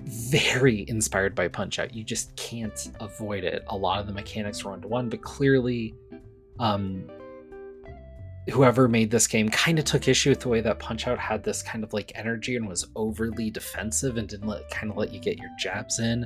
Very 0.05 0.85
inspired 0.87 1.35
by 1.35 1.49
Punch 1.49 1.77
Out. 1.77 1.93
You 1.93 2.03
just 2.03 2.35
can't 2.35 2.89
avoid 2.99 3.43
it. 3.43 3.63
A 3.67 3.77
lot 3.77 3.99
of 3.99 4.07
the 4.07 4.13
mechanics 4.13 4.65
are 4.65 4.71
one 4.71 4.81
to 4.81 4.87
one, 4.87 5.07
but 5.07 5.21
clearly, 5.21 5.93
um, 6.59 7.07
whoever 8.49 8.87
made 8.87 9.11
this 9.11 9.27
game 9.27 9.49
kind 9.49 9.77
of 9.77 9.85
took 9.85 10.07
issue 10.07 10.31
with 10.31 10.39
the 10.39 10.49
way 10.49 10.61
that 10.61 10.79
Punch 10.79 11.07
Out 11.07 11.19
had 11.19 11.43
this 11.43 11.61
kind 11.61 11.83
of 11.83 11.93
like 11.93 12.11
energy 12.15 12.55
and 12.55 12.67
was 12.67 12.87
overly 12.95 13.51
defensive 13.51 14.17
and 14.17 14.27
didn't 14.27 14.47
let 14.47 14.67
kind 14.71 14.91
of 14.91 14.97
let 14.97 15.13
you 15.13 15.19
get 15.19 15.37
your 15.37 15.51
jabs 15.59 15.99
in 15.99 16.25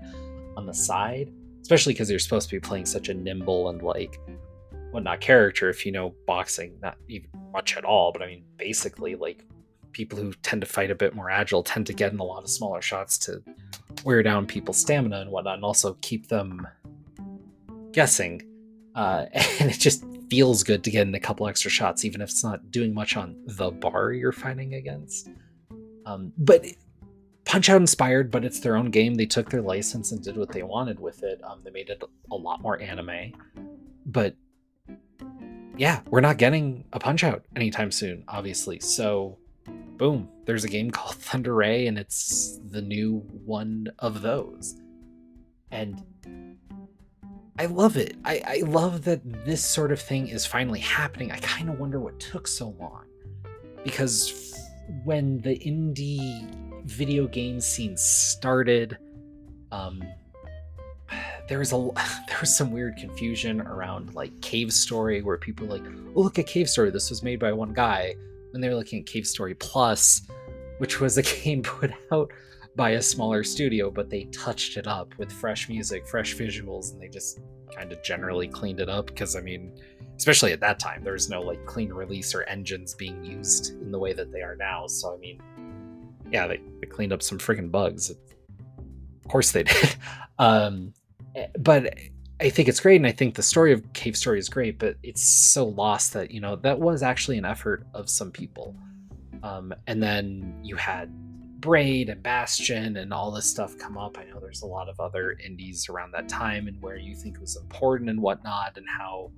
on 0.57 0.65
the 0.65 0.73
side, 0.73 1.31
especially 1.61 1.93
because 1.93 2.09
you're 2.09 2.19
supposed 2.19 2.49
to 2.49 2.55
be 2.55 2.59
playing 2.59 2.85
such 2.85 3.09
a 3.09 3.13
nimble 3.13 3.69
and 3.69 3.81
like 3.83 4.19
whatnot 4.91 5.21
character. 5.21 5.69
If 5.69 5.85
you 5.85 5.91
know 5.91 6.15
boxing, 6.25 6.73
not 6.81 6.97
even 7.07 7.29
much 7.53 7.77
at 7.77 7.85
all, 7.85 8.11
but 8.11 8.23
I 8.23 8.27
mean 8.27 8.43
basically 8.57 9.15
like 9.15 9.45
people 9.93 10.17
who 10.17 10.33
tend 10.41 10.61
to 10.61 10.67
fight 10.67 10.91
a 10.91 10.95
bit 10.95 11.15
more 11.15 11.29
agile 11.29 11.63
tend 11.63 11.85
to 11.87 11.93
get 11.93 12.11
in 12.11 12.19
a 12.19 12.23
lot 12.23 12.43
of 12.43 12.49
smaller 12.49 12.81
shots 12.81 13.17
to 13.19 13.41
wear 14.03 14.21
down 14.23 14.47
people's 14.47 14.77
stamina 14.77 15.21
and 15.21 15.31
whatnot, 15.31 15.55
and 15.55 15.63
also 15.63 15.95
keep 16.01 16.27
them 16.27 16.67
guessing. 17.91 18.41
Uh, 18.95 19.27
and 19.59 19.69
it 19.69 19.79
just 19.79 20.03
feels 20.29 20.63
good 20.63 20.83
to 20.83 20.91
get 20.91 21.07
in 21.07 21.13
a 21.13 21.19
couple 21.19 21.47
extra 21.47 21.69
shots, 21.69 22.03
even 22.03 22.19
if 22.19 22.29
it's 22.29 22.43
not 22.43 22.71
doing 22.71 22.93
much 22.93 23.15
on 23.15 23.37
the 23.45 23.69
bar 23.69 24.11
you're 24.11 24.31
fighting 24.31 24.73
against. 24.73 25.29
Um, 26.05 26.33
but 26.37 26.65
Punch 27.47 27.69
Out 27.69 27.79
inspired, 27.79 28.29
but 28.29 28.43
it's 28.43 28.59
their 28.59 28.75
own 28.75 28.91
game. 28.91 29.15
They 29.15 29.25
took 29.25 29.49
their 29.49 29.61
license 29.61 30.11
and 30.11 30.21
did 30.21 30.35
what 30.35 30.51
they 30.51 30.63
wanted 30.63 30.99
with 30.99 31.23
it. 31.23 31.41
Um, 31.43 31.61
they 31.63 31.71
made 31.71 31.89
it 31.89 32.03
a 32.29 32.35
lot 32.35 32.61
more 32.61 32.81
anime. 32.81 33.31
But 34.05 34.35
yeah, 35.77 36.01
we're 36.09 36.21
not 36.21 36.37
getting 36.37 36.83
a 36.91 36.99
Punch 36.99 37.23
Out 37.23 37.45
anytime 37.55 37.91
soon, 37.91 38.25
obviously. 38.27 38.81
So 38.81 39.37
boom, 39.97 40.27
there's 40.45 40.65
a 40.65 40.67
game 40.67 40.91
called 40.91 41.15
Thunder 41.15 41.55
Ray, 41.55 41.87
and 41.87 41.97
it's 41.97 42.59
the 42.69 42.81
new 42.81 43.19
one 43.45 43.87
of 43.99 44.21
those. 44.21 44.75
And 45.71 46.03
I 47.57 47.67
love 47.67 47.95
it. 47.95 48.17
I, 48.25 48.41
I 48.45 48.63
love 48.67 49.05
that 49.05 49.45
this 49.45 49.63
sort 49.63 49.93
of 49.93 50.01
thing 50.01 50.27
is 50.27 50.45
finally 50.45 50.79
happening. 50.79 51.31
I 51.31 51.37
kind 51.37 51.69
of 51.69 51.79
wonder 51.79 51.99
what 51.99 52.19
took 52.19 52.45
so 52.45 52.75
long. 52.79 53.05
Because 53.83 54.53
when 55.05 55.39
the 55.41 55.57
indie 55.59 56.66
video 56.87 57.27
game 57.27 57.59
scene 57.59 57.95
started, 57.97 58.97
um, 59.71 60.01
there 61.47 61.59
was 61.59 61.71
a 61.73 61.77
there 62.27 62.37
was 62.41 62.55
some 62.55 62.71
weird 62.71 62.97
confusion 62.97 63.61
around 63.61 64.15
like 64.15 64.39
Cave 64.41 64.73
Story, 64.73 65.21
where 65.21 65.37
people 65.37 65.67
like, 65.67 65.83
"Oh, 66.15 66.21
look 66.21 66.39
at 66.39 66.47
Cave 66.47 66.69
Story. 66.69 66.89
This 66.89 67.09
was 67.09 67.23
made 67.23 67.39
by 67.39 67.51
one 67.51 67.73
guy." 67.73 68.15
when 68.51 68.61
they 68.61 68.69
were 68.69 68.75
looking 68.75 68.99
at 68.99 69.05
Cave 69.05 69.27
Story 69.27 69.53
Plus, 69.53 70.23
which 70.79 70.99
was 70.99 71.17
a 71.17 71.21
game 71.43 71.61
put 71.61 71.91
out 72.11 72.31
by 72.75 72.91
a 72.91 73.01
smaller 73.01 73.43
studio, 73.43 73.89
but 73.89 74.09
they 74.09 74.25
touched 74.25 74.77
it 74.77 74.87
up 74.87 75.13
with 75.17 75.31
fresh 75.31 75.67
music, 75.69 76.07
fresh 76.07 76.35
visuals, 76.35 76.91
and 76.91 77.01
they 77.01 77.07
just 77.07 77.39
kind 77.75 77.91
of 77.91 78.01
generally 78.03 78.47
cleaned 78.47 78.79
it 78.79 78.89
up 78.89 79.07
because 79.07 79.35
I 79.35 79.41
mean, 79.41 79.79
especially 80.15 80.53
at 80.53 80.59
that 80.61 80.79
time, 80.79 81.03
there 81.03 81.13
was 81.13 81.29
no 81.29 81.41
like 81.41 81.63
clean 81.65 81.91
release 81.91 82.33
or 82.33 82.43
engines 82.43 82.93
being 82.93 83.23
used 83.23 83.79
in 83.81 83.91
the 83.91 83.99
way 83.99 84.13
that 84.13 84.31
they 84.31 84.41
are 84.41 84.55
now. 84.55 84.87
So 84.87 85.13
I 85.13 85.17
mean, 85.17 85.41
yeah, 86.31 86.47
they, 86.47 86.61
they 86.81 86.87
cleaned 86.87 87.13
up 87.13 87.21
some 87.21 87.37
freaking 87.37 87.71
bugs. 87.71 88.09
Of 88.09 88.17
course 89.27 89.51
they 89.51 89.63
did. 89.63 89.95
um, 90.39 90.93
eh, 91.35 91.47
but 91.59 91.93
I 92.39 92.49
think 92.49 92.67
it's 92.67 92.79
great, 92.79 92.97
and 92.97 93.07
I 93.07 93.11
think 93.11 93.35
the 93.35 93.43
story 93.43 93.73
of 93.73 93.93
Cave 93.93 94.15
Story 94.15 94.37
is 94.37 94.49
great, 94.49 94.77
but 94.77 94.95
it's 95.01 95.23
so 95.23 95.65
lost 95.65 96.13
that 96.13 96.31
you 96.31 96.39
know 96.39 96.55
that 96.57 96.79
was 96.79 97.01
actually 97.01 97.37
an 97.37 97.45
effort 97.45 97.85
of 97.93 98.09
some 98.09 98.31
people. 98.31 98.75
Um, 99.43 99.73
and 99.87 100.01
then 100.01 100.59
you 100.63 100.75
had 100.75 101.11
Braid 101.61 102.09
and 102.09 102.21
Bastion 102.21 102.97
and 102.97 103.13
all 103.13 103.31
this 103.31 103.49
stuff 103.49 103.77
come 103.77 103.97
up. 103.97 104.17
I 104.17 104.25
know 104.25 104.39
there's 104.39 104.61
a 104.61 104.67
lot 104.67 104.89
of 104.89 104.99
other 104.99 105.37
indies 105.43 105.89
around 105.89 106.11
that 106.11 106.29
time 106.29 106.67
and 106.67 106.79
where 106.81 106.97
you 106.97 107.15
think 107.15 107.35
it 107.35 107.41
was 107.41 107.55
important 107.55 108.09
and 108.09 108.21
whatnot, 108.21 108.77
and 108.77 108.85
how 108.87 109.31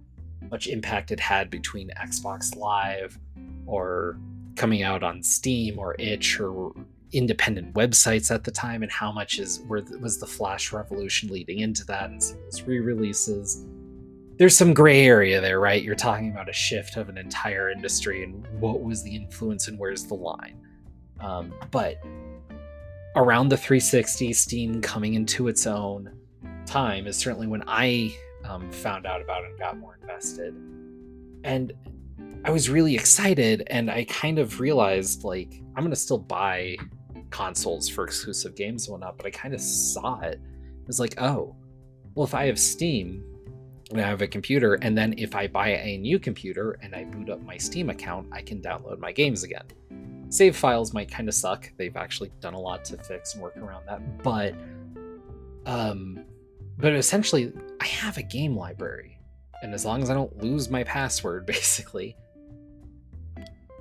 much 0.52 0.68
impact 0.68 1.12
it 1.12 1.20
had 1.20 1.50
between 1.50 1.90
Xbox 2.02 2.56
Live 2.56 3.18
or 3.66 4.18
coming 4.56 4.84
out 4.84 5.04
on 5.04 5.24
Steam 5.24 5.80
or 5.80 5.96
itch 6.00 6.40
or 6.40 6.74
independent 7.12 7.74
websites 7.74 8.34
at 8.34 8.44
the 8.44 8.52
time 8.52 8.84
and 8.84 8.92
how 8.92 9.12
much 9.12 9.40
is 9.40 9.64
where 9.68 9.84
was 10.00 10.20
the 10.20 10.28
flash 10.28 10.72
revolution 10.72 11.30
leading 11.30 11.60
into 11.60 11.84
that 11.86 12.10
and 12.10 12.22
some 12.22 12.38
of 12.38 12.44
those 12.44 12.62
re-releases. 12.64 13.66
There's 14.38 14.56
some 14.56 14.74
gray 14.74 15.06
area 15.06 15.42
there 15.42 15.60
right? 15.60 15.84
You're 15.84 15.96
talking 15.96 16.30
about 16.30 16.50
a 16.50 16.54
shift 16.54 16.98
of 16.98 17.10
an 17.10 17.18
entire 17.18 17.70
industry 17.72 18.24
and 18.24 18.48
what 18.60 18.82
was 18.82 19.04
the 19.04 19.16
influence 19.16 19.68
and 19.68 19.78
where's 19.80 20.06
the 20.06 20.14
line. 20.14 20.62
Um, 21.20 21.54
but 21.72 21.98
around 23.16 23.50
the 23.50 23.58
360 23.58 24.32
steam 24.34 24.82
coming 24.82 25.16
into 25.16 25.48
its 25.48 25.66
own 25.66 26.14
time 26.66 27.08
is 27.08 27.18
certainly 27.18 27.48
when 27.48 27.64
i 27.68 28.16
um, 28.46 28.72
found 28.72 29.06
out 29.06 29.22
about 29.22 29.44
it 29.44 29.50
and 29.50 29.60
got 29.60 29.78
more 29.78 29.98
invested. 30.02 30.56
And 31.44 31.74
i 32.46 32.52
was 32.52 32.70
really 32.70 32.96
excited 32.96 33.64
and 33.68 33.90
i 33.90 34.04
kind 34.06 34.40
of 34.40 34.60
realized 34.60 35.24
like 35.24 35.62
i'm 35.76 35.90
to 35.90 35.96
still 35.96 36.18
buy 36.18 36.76
consoles 37.30 37.88
for 37.88 38.04
exclusive 38.04 38.56
games 38.56 38.88
and 38.88 38.94
whatnot, 38.94 39.18
but 39.18 39.26
I 39.26 39.30
kind 39.32 39.54
of 39.54 39.62
saw 39.62 40.20
it. 40.22 40.36
It 40.36 40.88
was 40.88 41.00
like, 41.00 41.20
oh, 41.22 41.56
well, 42.16 42.26
if 42.26 42.34
I 42.34 42.46
have 42.46 42.60
Steam 42.60 43.24
and 43.92 44.02
I 44.02 44.08
have 44.08 44.22
a 44.22 44.28
computer, 44.28 44.76
and 44.76 44.98
then 44.98 45.16
if 45.18 45.36
I 45.36 45.48
buy 45.48 45.70
a 45.70 45.98
new 45.98 46.20
computer 46.20 46.78
and 46.82 46.96
I 46.96 47.06
boot 47.06 47.30
up 47.30 47.42
my 47.42 47.58
Steam 47.58 47.90
account, 47.90 48.28
I 48.32 48.42
can 48.42 48.62
download 48.62 49.00
my 49.00 49.12
games 49.12 49.44
again. 49.44 49.64
Save 50.30 50.56
files 50.56 50.94
might 50.94 51.10
kind 51.10 51.28
of 51.28 51.34
suck. 51.34 51.72
They've 51.78 51.96
actually 51.96 52.32
done 52.40 52.54
a 52.54 52.60
lot 52.60 52.86
to 52.86 52.98
fix 52.98 53.34
and 53.34 53.42
work 53.42 53.58
around 53.58 53.86
that, 53.88 54.22
but 54.22 54.54
um, 55.66 56.24
but 56.78 56.94
essentially, 56.94 57.52
I 57.82 57.86
have 57.86 58.18
a 58.18 58.24
game 58.24 58.56
library, 58.56 59.20
and 59.62 59.74
as 59.74 59.86
long 59.86 60.02
as 60.02 60.10
I 60.10 60.14
don't 60.14 60.36
lose 60.42 60.70
my 60.70 60.84
password, 60.84 61.46
basically, 61.48 62.16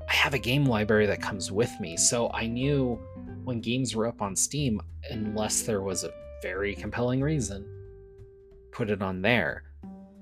I 0.09 0.15
have 0.15 0.35
a 0.35 0.38
game 0.38 0.65
library 0.65 1.07
that 1.07 1.21
comes 1.21 1.53
with 1.53 1.71
me. 1.81 1.97
So 1.97 2.31
I 2.33 2.47
knew 2.47 2.99
when 3.45 3.61
games 3.61 3.95
were 3.95 4.07
up 4.07 4.23
on 4.23 4.35
Steam, 4.35 4.81
unless 5.11 5.62
there 5.62 5.83
was 5.83 6.05
a 6.05 6.12
very 6.43 6.75
compelling 6.75 7.21
reason, 7.21 7.67
put 8.73 8.91
it 8.91 9.03
on 9.03 9.21
there. 9.21 9.65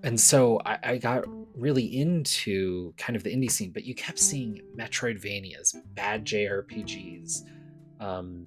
And 0.02 0.18
so 0.18 0.60
I, 0.66 0.78
I 0.82 0.98
got 0.98 1.24
really 1.54 1.98
into 1.98 2.92
kind 2.96 3.16
of 3.16 3.22
the 3.22 3.34
indie 3.34 3.50
scene, 3.50 3.70
but 3.70 3.84
you 3.84 3.94
kept 3.94 4.18
seeing 4.18 4.60
Metroidvanias, 4.76 5.74
bad 5.94 6.24
JRPGs, 6.24 7.42
um, 8.00 8.46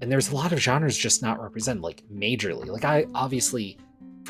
and 0.00 0.10
there's 0.10 0.30
a 0.30 0.34
lot 0.34 0.52
of 0.52 0.58
genres 0.58 0.96
just 0.96 1.22
not 1.22 1.42
represented, 1.42 1.82
like 1.82 2.02
majorly. 2.12 2.66
Like 2.66 2.84
I 2.84 3.06
obviously 3.14 3.78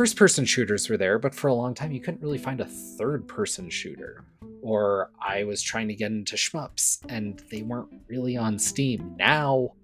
first 0.00 0.16
person 0.16 0.46
shooters 0.46 0.88
were 0.88 0.96
there, 0.96 1.18
but 1.18 1.34
for 1.34 1.48
a 1.48 1.52
long 1.52 1.74
time 1.74 1.92
you 1.92 2.00
couldn't 2.00 2.22
really 2.22 2.38
find 2.38 2.58
a 2.62 2.64
third 2.64 3.28
person 3.28 3.68
shooter 3.68 4.24
or 4.62 5.10
I 5.20 5.44
was 5.44 5.60
trying 5.60 5.88
to 5.88 5.94
get 5.94 6.10
into 6.10 6.36
shmups 6.36 7.00
and 7.10 7.38
they 7.50 7.60
weren't 7.60 7.92
really 8.08 8.34
on 8.34 8.58
Steam. 8.58 9.14
Now 9.18 9.74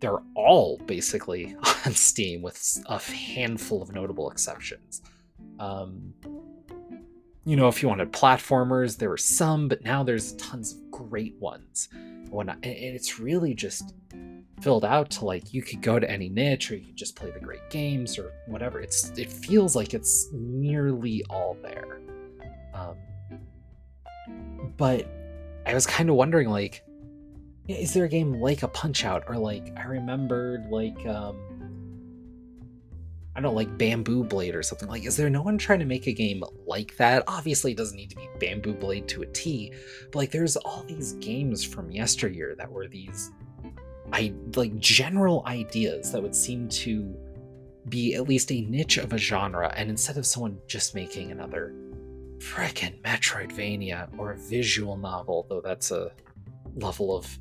they're 0.00 0.20
all 0.34 0.76
basically 0.84 1.56
on 1.86 1.92
Steam 1.92 2.42
with 2.42 2.84
a 2.90 2.98
handful 2.98 3.80
of 3.80 3.90
notable 3.90 4.30
exceptions. 4.30 5.00
Um, 5.58 6.12
you 7.46 7.56
know, 7.56 7.68
if 7.68 7.82
you 7.82 7.88
wanted 7.88 8.12
platformers, 8.12 8.98
there 8.98 9.08
were 9.08 9.16
some, 9.16 9.66
but 9.66 9.82
now 9.82 10.02
there's 10.02 10.34
tons 10.34 10.74
of 10.74 10.90
great 10.90 11.36
ones. 11.40 11.88
When 12.28 12.50
I, 12.50 12.52
and 12.52 12.62
it's 12.64 13.18
really 13.18 13.54
just 13.54 13.94
filled 14.60 14.84
out 14.84 15.10
to 15.10 15.24
like 15.24 15.52
you 15.52 15.62
could 15.62 15.82
go 15.82 15.98
to 15.98 16.10
any 16.10 16.28
niche 16.28 16.70
or 16.70 16.76
you 16.76 16.86
could 16.86 16.96
just 16.96 17.14
play 17.16 17.30
the 17.30 17.40
great 17.40 17.68
games 17.70 18.18
or 18.18 18.32
whatever. 18.46 18.80
It's 18.80 19.10
it 19.18 19.30
feels 19.30 19.76
like 19.76 19.94
it's 19.94 20.28
nearly 20.32 21.22
all 21.28 21.56
there. 21.62 22.00
Um, 22.74 22.96
but 24.76 25.06
I 25.66 25.74
was 25.74 25.86
kind 25.86 26.08
of 26.08 26.16
wondering, 26.16 26.48
like, 26.48 26.84
is 27.68 27.92
there 27.94 28.04
a 28.04 28.08
game 28.08 28.34
like 28.34 28.62
a 28.62 28.68
Punch 28.68 29.04
Out 29.04 29.24
or 29.28 29.36
like 29.36 29.72
I 29.76 29.84
remembered 29.84 30.66
like 30.70 31.04
um 31.06 31.36
I 33.36 33.40
don't 33.40 33.52
know, 33.52 33.56
like 33.56 33.76
Bamboo 33.76 34.24
Blade 34.24 34.54
or 34.54 34.62
something. 34.62 34.88
Like, 34.88 35.04
is 35.04 35.14
there 35.14 35.28
no 35.28 35.42
one 35.42 35.58
trying 35.58 35.80
to 35.80 35.84
make 35.84 36.06
a 36.06 36.12
game 36.12 36.42
like 36.66 36.96
that? 36.96 37.22
Obviously, 37.26 37.72
it 37.72 37.76
doesn't 37.76 37.96
need 37.96 38.08
to 38.08 38.16
be 38.16 38.26
Bamboo 38.40 38.72
Blade 38.72 39.06
to 39.08 39.20
a 39.20 39.26
T, 39.26 39.74
but 40.06 40.14
like, 40.14 40.30
there's 40.30 40.56
all 40.56 40.84
these 40.84 41.12
games 41.14 41.62
from 41.62 41.90
yesteryear 41.90 42.54
that 42.56 42.72
were 42.72 42.88
these, 42.88 43.32
I 44.12 44.32
like 44.54 44.78
general 44.78 45.42
ideas 45.46 46.12
that 46.12 46.22
would 46.22 46.34
seem 46.34 46.68
to 46.68 47.14
be 47.88 48.14
at 48.14 48.28
least 48.28 48.50
a 48.52 48.62
niche 48.62 48.98
of 48.98 49.12
a 49.12 49.18
genre. 49.18 49.72
And 49.76 49.90
instead 49.90 50.16
of 50.16 50.26
someone 50.26 50.58
just 50.66 50.94
making 50.94 51.30
another 51.30 51.74
frickin' 52.38 53.00
Metroidvania 53.02 54.08
or 54.18 54.32
a 54.32 54.36
visual 54.36 54.96
novel, 54.96 55.46
though 55.48 55.60
that's 55.60 55.90
a 55.90 56.10
level 56.76 57.16
of 57.16 57.38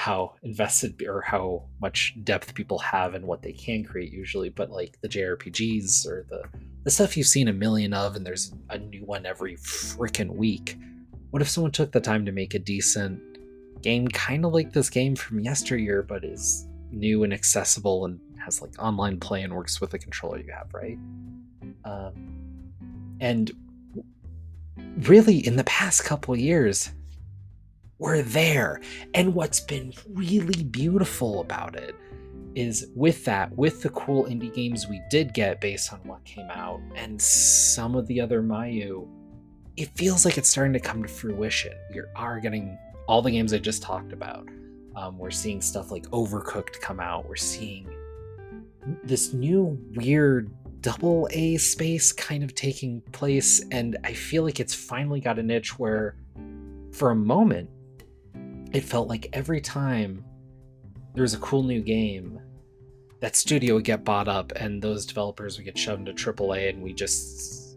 how 0.00 0.32
invested 0.42 1.02
or 1.06 1.20
how 1.20 1.62
much 1.82 2.16
depth 2.24 2.54
people 2.54 2.78
have 2.78 3.14
in 3.14 3.26
what 3.26 3.42
they 3.42 3.52
can 3.52 3.84
create 3.84 4.10
usually 4.10 4.48
but 4.48 4.70
like 4.70 4.98
the 5.02 5.08
jrpgs 5.08 6.06
or 6.06 6.24
the 6.30 6.42
the 6.84 6.90
stuff 6.90 7.18
you've 7.18 7.26
seen 7.26 7.48
a 7.48 7.52
million 7.52 7.92
of 7.92 8.16
and 8.16 8.24
there's 8.24 8.54
a 8.70 8.78
new 8.78 9.04
one 9.04 9.26
every 9.26 9.56
freaking 9.56 10.30
week 10.30 10.78
what 11.32 11.42
if 11.42 11.50
someone 11.50 11.70
took 11.70 11.92
the 11.92 12.00
time 12.00 12.24
to 12.24 12.32
make 12.32 12.54
a 12.54 12.58
decent 12.58 13.20
game 13.82 14.08
kind 14.08 14.44
of 14.44 14.52
like 14.52 14.72
this 14.72 14.90
game 14.90 15.16
from 15.16 15.40
yesteryear 15.40 16.02
but 16.02 16.24
is 16.24 16.66
new 16.90 17.24
and 17.24 17.32
accessible 17.32 18.04
and 18.04 18.18
has 18.44 18.60
like 18.60 18.72
online 18.78 19.18
play 19.18 19.42
and 19.42 19.54
works 19.54 19.80
with 19.80 19.90
the 19.90 19.98
controller 19.98 20.38
you 20.38 20.52
have 20.52 20.72
right? 20.72 20.98
Um, 21.84 23.14
and 23.20 23.50
really 25.00 25.46
in 25.46 25.56
the 25.56 25.64
past 25.64 26.04
couple 26.04 26.36
years 26.36 26.90
we're 27.98 28.22
there. 28.22 28.80
And 29.12 29.34
what's 29.34 29.60
been 29.60 29.92
really 30.08 30.64
beautiful 30.64 31.42
about 31.42 31.76
it 31.76 31.94
is 32.54 32.86
with 32.96 33.24
that 33.26 33.54
with 33.56 33.82
the 33.82 33.90
cool 33.90 34.24
indie 34.24 34.52
games 34.52 34.88
we 34.88 35.00
did 35.10 35.34
get 35.34 35.60
based 35.60 35.92
on 35.92 36.00
what 36.04 36.24
came 36.24 36.50
out 36.50 36.80
and 36.96 37.20
some 37.22 37.94
of 37.94 38.08
the 38.08 38.20
other 38.20 38.42
mayu 38.42 39.06
it 39.76 39.88
feels 39.96 40.24
like 40.24 40.36
it's 40.36 40.48
starting 40.48 40.72
to 40.74 40.80
come 40.80 41.02
to 41.02 41.08
fruition. 41.08 41.72
We 41.94 42.02
are 42.14 42.38
getting 42.40 42.76
all 43.10 43.20
the 43.20 43.30
games 43.30 43.52
i 43.52 43.58
just 43.58 43.82
talked 43.82 44.12
about 44.12 44.48
um, 44.96 45.18
we're 45.18 45.30
seeing 45.30 45.60
stuff 45.60 45.90
like 45.90 46.06
overcooked 46.08 46.80
come 46.80 47.00
out. 47.00 47.28
We're 47.28 47.36
seeing 47.36 47.88
this 49.04 49.32
new 49.32 49.78
weird 49.94 50.50
double 50.80 51.28
A 51.32 51.56
space 51.58 52.12
kind 52.12 52.42
of 52.42 52.54
taking 52.54 53.00
place, 53.12 53.64
and 53.70 53.96
I 54.04 54.12
feel 54.12 54.42
like 54.42 54.60
it's 54.60 54.74
finally 54.74 55.20
got 55.20 55.38
a 55.38 55.42
niche 55.42 55.78
where, 55.78 56.16
for 56.92 57.10
a 57.10 57.14
moment, 57.14 57.70
it 58.72 58.82
felt 58.82 59.08
like 59.08 59.28
every 59.32 59.60
time 59.60 60.24
there 61.14 61.22
was 61.22 61.34
a 61.34 61.38
cool 61.38 61.62
new 61.62 61.80
game, 61.80 62.40
that 63.20 63.36
studio 63.36 63.74
would 63.74 63.84
get 63.84 64.04
bought 64.04 64.28
up 64.28 64.52
and 64.56 64.80
those 64.80 65.04
developers 65.04 65.56
would 65.56 65.64
get 65.64 65.78
shoved 65.78 66.08
into 66.08 66.12
AAA, 66.12 66.70
and 66.70 66.82
we 66.82 66.92
just 66.92 67.69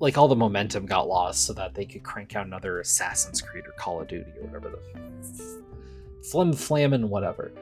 like 0.00 0.18
all 0.18 0.28
the 0.28 0.36
momentum 0.36 0.86
got 0.86 1.08
lost 1.08 1.46
so 1.46 1.52
that 1.52 1.74
they 1.74 1.84
could 1.84 2.02
crank 2.02 2.36
out 2.36 2.46
another 2.46 2.80
Assassin's 2.80 3.40
Creed 3.40 3.66
or 3.66 3.72
Call 3.72 4.00
of 4.00 4.08
Duty 4.08 4.30
or 4.40 4.46
whatever 4.46 4.70
the 4.70 6.24
flim 6.30 6.52
flamin' 6.52 7.08
whatever. 7.08 7.52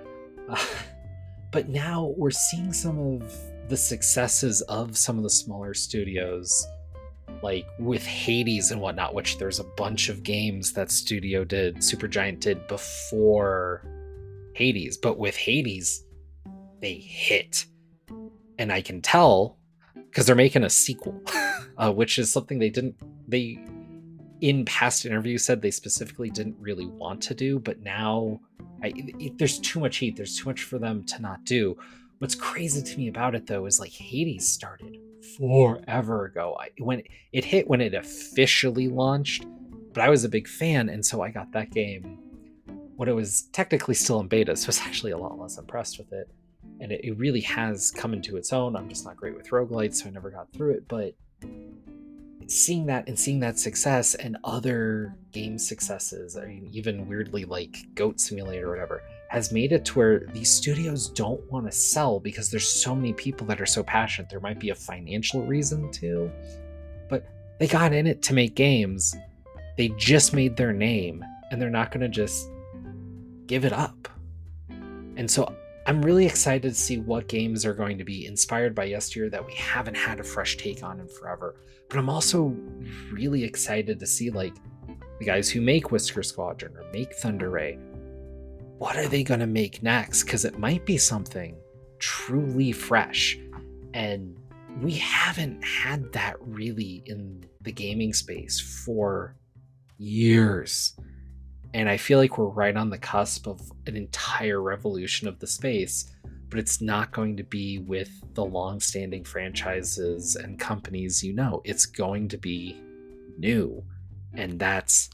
Uh, 0.49 0.64
but 1.53 1.68
now 1.68 2.14
we're 2.16 2.31
seeing 2.31 2.73
some 2.73 2.99
of 2.99 3.35
the 3.68 3.77
successes 3.77 4.61
of 4.62 4.97
some 4.97 5.16
of 5.16 5.23
the 5.23 5.31
smaller 5.31 5.75
studios 5.75 6.66
like 7.42 7.66
with 7.79 8.05
Hades 8.05 8.71
and 8.71 8.81
whatnot, 8.81 9.14
which 9.14 9.38
there's 9.38 9.59
a 9.59 9.64
bunch 9.64 10.09
of 10.09 10.23
games 10.23 10.73
that 10.75 10.90
studio 10.90 11.45
did, 11.45 11.77
Supergiant 11.77 12.40
did 12.40 12.66
before 12.68 13.85
Hades. 14.55 14.97
But 14.97 15.18
with 15.18 15.37
Hades, 15.37 16.05
they 16.81 16.95
hit. 16.95 17.66
And 18.59 18.73
I 18.73 18.81
can 18.81 19.01
tell 19.03 19.59
because 19.95 20.27
they're 20.27 20.37
making 20.37 20.62
a 20.62 20.71
sequel, 20.71 21.21
uh, 21.83 21.90
which 21.90 22.18
is 22.18 22.33
something 22.33 22.61
they 22.61 22.71
didn't, 22.71 22.95
they, 23.27 23.59
in 24.40 24.64
past 24.64 25.05
interviews, 25.05 25.45
said 25.45 25.61
they 25.61 25.71
specifically 25.73 26.31
didn't 26.31 26.57
really 26.61 26.87
want 26.87 27.21
to 27.23 27.35
do. 27.35 27.59
But 27.59 27.81
now 27.81 28.40
I, 28.85 28.92
it, 28.97 29.37
there's 29.37 29.59
too 29.59 29.81
much 29.81 29.97
heat, 29.97 30.16
there's 30.16 30.38
too 30.38 30.49
much 30.49 30.62
for 30.62 30.79
them 30.79 31.05
to 31.07 31.21
not 31.21 31.45
do. 31.45 31.77
What's 32.18 32.37
crazy 32.37 32.83
to 32.83 32.99
me 32.99 33.09
about 33.09 33.35
it 33.35 33.49
though 33.49 33.66
is 33.66 33.81
like 33.81 33.90
Hades 33.90 34.47
started 34.47 34.97
forever 35.37 36.27
ago. 36.27 36.57
I, 36.61 36.68
when 36.79 37.03
it 37.33 37.45
hit 37.45 37.66
when 37.68 37.81
it 37.81 37.95
officially 37.95 38.87
launched, 38.87 39.45
but 39.92 40.05
I 40.05 40.09
was 40.09 40.23
a 40.23 40.29
big 40.29 40.47
fan, 40.47 40.88
and 40.88 41.05
so 41.05 41.21
I 41.21 41.31
got 41.31 41.51
that 41.53 41.73
game 41.73 42.18
when 42.95 43.09
it 43.09 43.12
was 43.12 43.42
technically 43.53 43.95
still 43.95 44.21
in 44.21 44.29
beta. 44.29 44.55
So 44.55 44.66
I 44.66 44.68
was 44.68 44.81
actually 44.81 45.12
a 45.12 45.18
lot 45.18 45.37
less 45.37 45.59
impressed 45.59 45.99
with 45.99 46.12
it, 46.12 46.31
and 46.81 46.92
it, 46.92 47.05
it 47.05 47.18
really 47.18 47.40
has 47.40 47.90
come 47.90 48.12
into 48.14 48.37
its 48.37 48.53
own. 48.53 48.77
I'm 48.77 48.88
just 48.88 49.05
not 49.05 49.16
great 49.16 49.35
with 49.35 49.51
roguelites, 49.51 49.97
so 49.97 50.07
I 50.07 50.11
never 50.11 50.31
got 50.31 50.53
through 50.53 50.75
it. 50.75 50.87
But 50.87 51.16
seeing 52.48 52.87
that 52.87 53.09
and 53.09 53.18
seeing 53.18 53.40
that 53.40 53.59
success 53.59 54.14
and 54.14 54.37
other 54.44 55.14
game 55.33 55.59
successes, 55.59 56.37
I 56.37 56.46
mean, 56.46 56.68
even 56.72 57.09
weirdly 57.09 57.44
like 57.44 57.76
Goat 57.94 58.20
Simulator 58.20 58.68
or 58.68 58.70
whatever, 58.70 59.02
has 59.28 59.52
made 59.52 59.72
it 59.72 59.85
to 59.87 59.98
where 59.98 60.20
these 60.35 60.50
studios 60.50 61.09
don't 61.09 61.40
want 61.50 61.64
to 61.64 61.72
sell 61.72 62.20
because 62.20 62.50
there's 62.50 62.68
so 62.68 62.94
many 62.94 63.14
people 63.14 63.46
that 63.46 63.61
are 63.61 63.66
so 63.66 63.83
passionate. 63.83 64.28
There 64.28 64.40
might 64.40 64.61
be 64.61 64.70
a 64.70 64.74
financial 64.74 65.42
reason 65.46 65.90
too, 65.90 66.31
but 67.09 67.26
they 67.59 67.66
got 67.66 67.94
in 67.94 68.07
it 68.07 68.22
to 68.22 68.35
make 68.35 68.55
games. 68.55 69.16
They 69.78 69.88
just 69.96 70.35
made 70.35 70.57
their 70.57 70.72
name 70.72 71.24
and 71.50 71.61
they're 71.61 71.70
not 71.70 71.90
going 71.90 72.02
to 72.02 72.09
just 72.09 72.50
give 73.46 73.64
it 73.64 73.72
up. 73.72 74.09
And 75.16 75.31
so 75.31 75.55
I'm 75.85 76.01
really 76.01 76.27
excited 76.27 76.68
to 76.68 76.75
see 76.75 76.99
what 76.99 77.27
games 77.27 77.66
are 77.66 77.75
going 77.75 77.99
to 77.99 78.05
be 78.05 78.27
inspired 78.27 78.75
by 78.75 78.85
yesteryear 78.85 79.29
that 79.31 79.45
we 79.45 79.53
haven't 79.55 79.97
had 79.97 80.21
a 80.21 80.25
fresh 80.25 80.57
take 80.57 80.85
on 80.85 81.01
in 81.01 81.09
forever. 81.09 81.57
But 81.88 81.99
I'm 81.99 82.09
also 82.09 82.57
really 83.11 83.42
excited 83.42 83.99
to 83.99 84.07
see 84.07 84.31
like 84.31 84.55
the 85.18 85.25
guys 85.25 85.51
who 85.51 85.61
make 85.61 85.90
Whisker 85.90 86.23
Squadron 86.23 86.77
or 86.77 86.85
make 86.92 87.14
Thunder 87.14 87.51
Ray. 87.51 87.79
What 88.79 88.97
are 88.97 89.09
they 89.09 89.25
going 89.25 89.40
to 89.40 89.47
make 89.47 89.83
next? 89.83 90.23
Because 90.23 90.45
it 90.45 90.59
might 90.59 90.87
be 90.87 90.99
something 90.99 91.57
truly 91.99 92.71
fresh. 92.71 93.38
And 93.92 94.38
we 94.81 94.92
haven't 94.92 95.64
had 95.64 96.12
that 96.12 96.37
really 96.40 97.03
in 97.07 97.45
the 97.61 97.73
gaming 97.73 98.12
space 98.12 98.61
for 98.61 99.37
years. 99.99 100.97
And 101.75 101.89
I 101.89 101.97
feel 101.97 102.19
like 102.19 102.37
we're 102.37 102.47
right 102.47 102.77
on 102.77 102.91
the 102.91 102.99
cusp 102.99 103.47
of 103.47 103.61
an 103.87 103.97
entire 103.97 104.61
revolution 104.61 105.27
of 105.27 105.39
the 105.39 105.47
space, 105.47 106.13
but 106.49 106.59
it's 106.59 106.83
not 106.83 107.13
going 107.13 107.37
to 107.39 107.45
be 107.45 107.79
with 107.79 108.11
the 108.35 108.45
long 108.45 108.79
standing 108.79 109.25
franchises 109.25 110.37
and 110.37 110.59
companies 110.59 111.25
you 111.25 111.33
know. 111.33 111.63
It's 111.65 111.87
going 111.87 112.29
to 112.29 112.37
be 112.37 112.81
new. 113.39 113.83
And 114.35 114.59
that's 114.59 115.11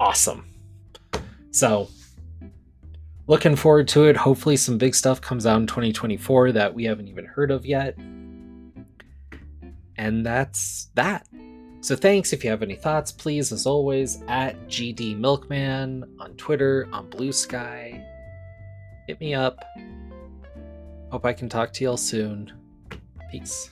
awesome. 0.00 0.46
So, 1.52 1.88
looking 3.26 3.56
forward 3.56 3.88
to 3.88 4.04
it. 4.04 4.16
Hopefully, 4.16 4.56
some 4.56 4.78
big 4.78 4.94
stuff 4.94 5.20
comes 5.20 5.46
out 5.46 5.60
in 5.60 5.66
2024 5.66 6.52
that 6.52 6.74
we 6.74 6.84
haven't 6.84 7.08
even 7.08 7.26
heard 7.26 7.50
of 7.50 7.64
yet. 7.66 7.96
And 9.96 10.26
that's 10.26 10.88
that. 10.94 11.26
So 11.82 11.96
thanks. 11.96 12.32
If 12.32 12.44
you 12.44 12.50
have 12.50 12.62
any 12.62 12.76
thoughts, 12.76 13.10
please, 13.10 13.50
as 13.50 13.66
always, 13.66 14.22
at 14.28 14.56
GD 14.68 15.18
Milkman 15.18 16.04
on 16.20 16.34
Twitter, 16.34 16.88
on 16.92 17.10
Blue 17.10 17.32
Sky. 17.32 18.06
Hit 19.08 19.18
me 19.18 19.34
up. 19.34 19.58
Hope 21.10 21.26
I 21.26 21.32
can 21.32 21.48
talk 21.48 21.72
to 21.72 21.84
y'all 21.84 21.96
soon. 21.96 22.52
Peace. 23.32 23.71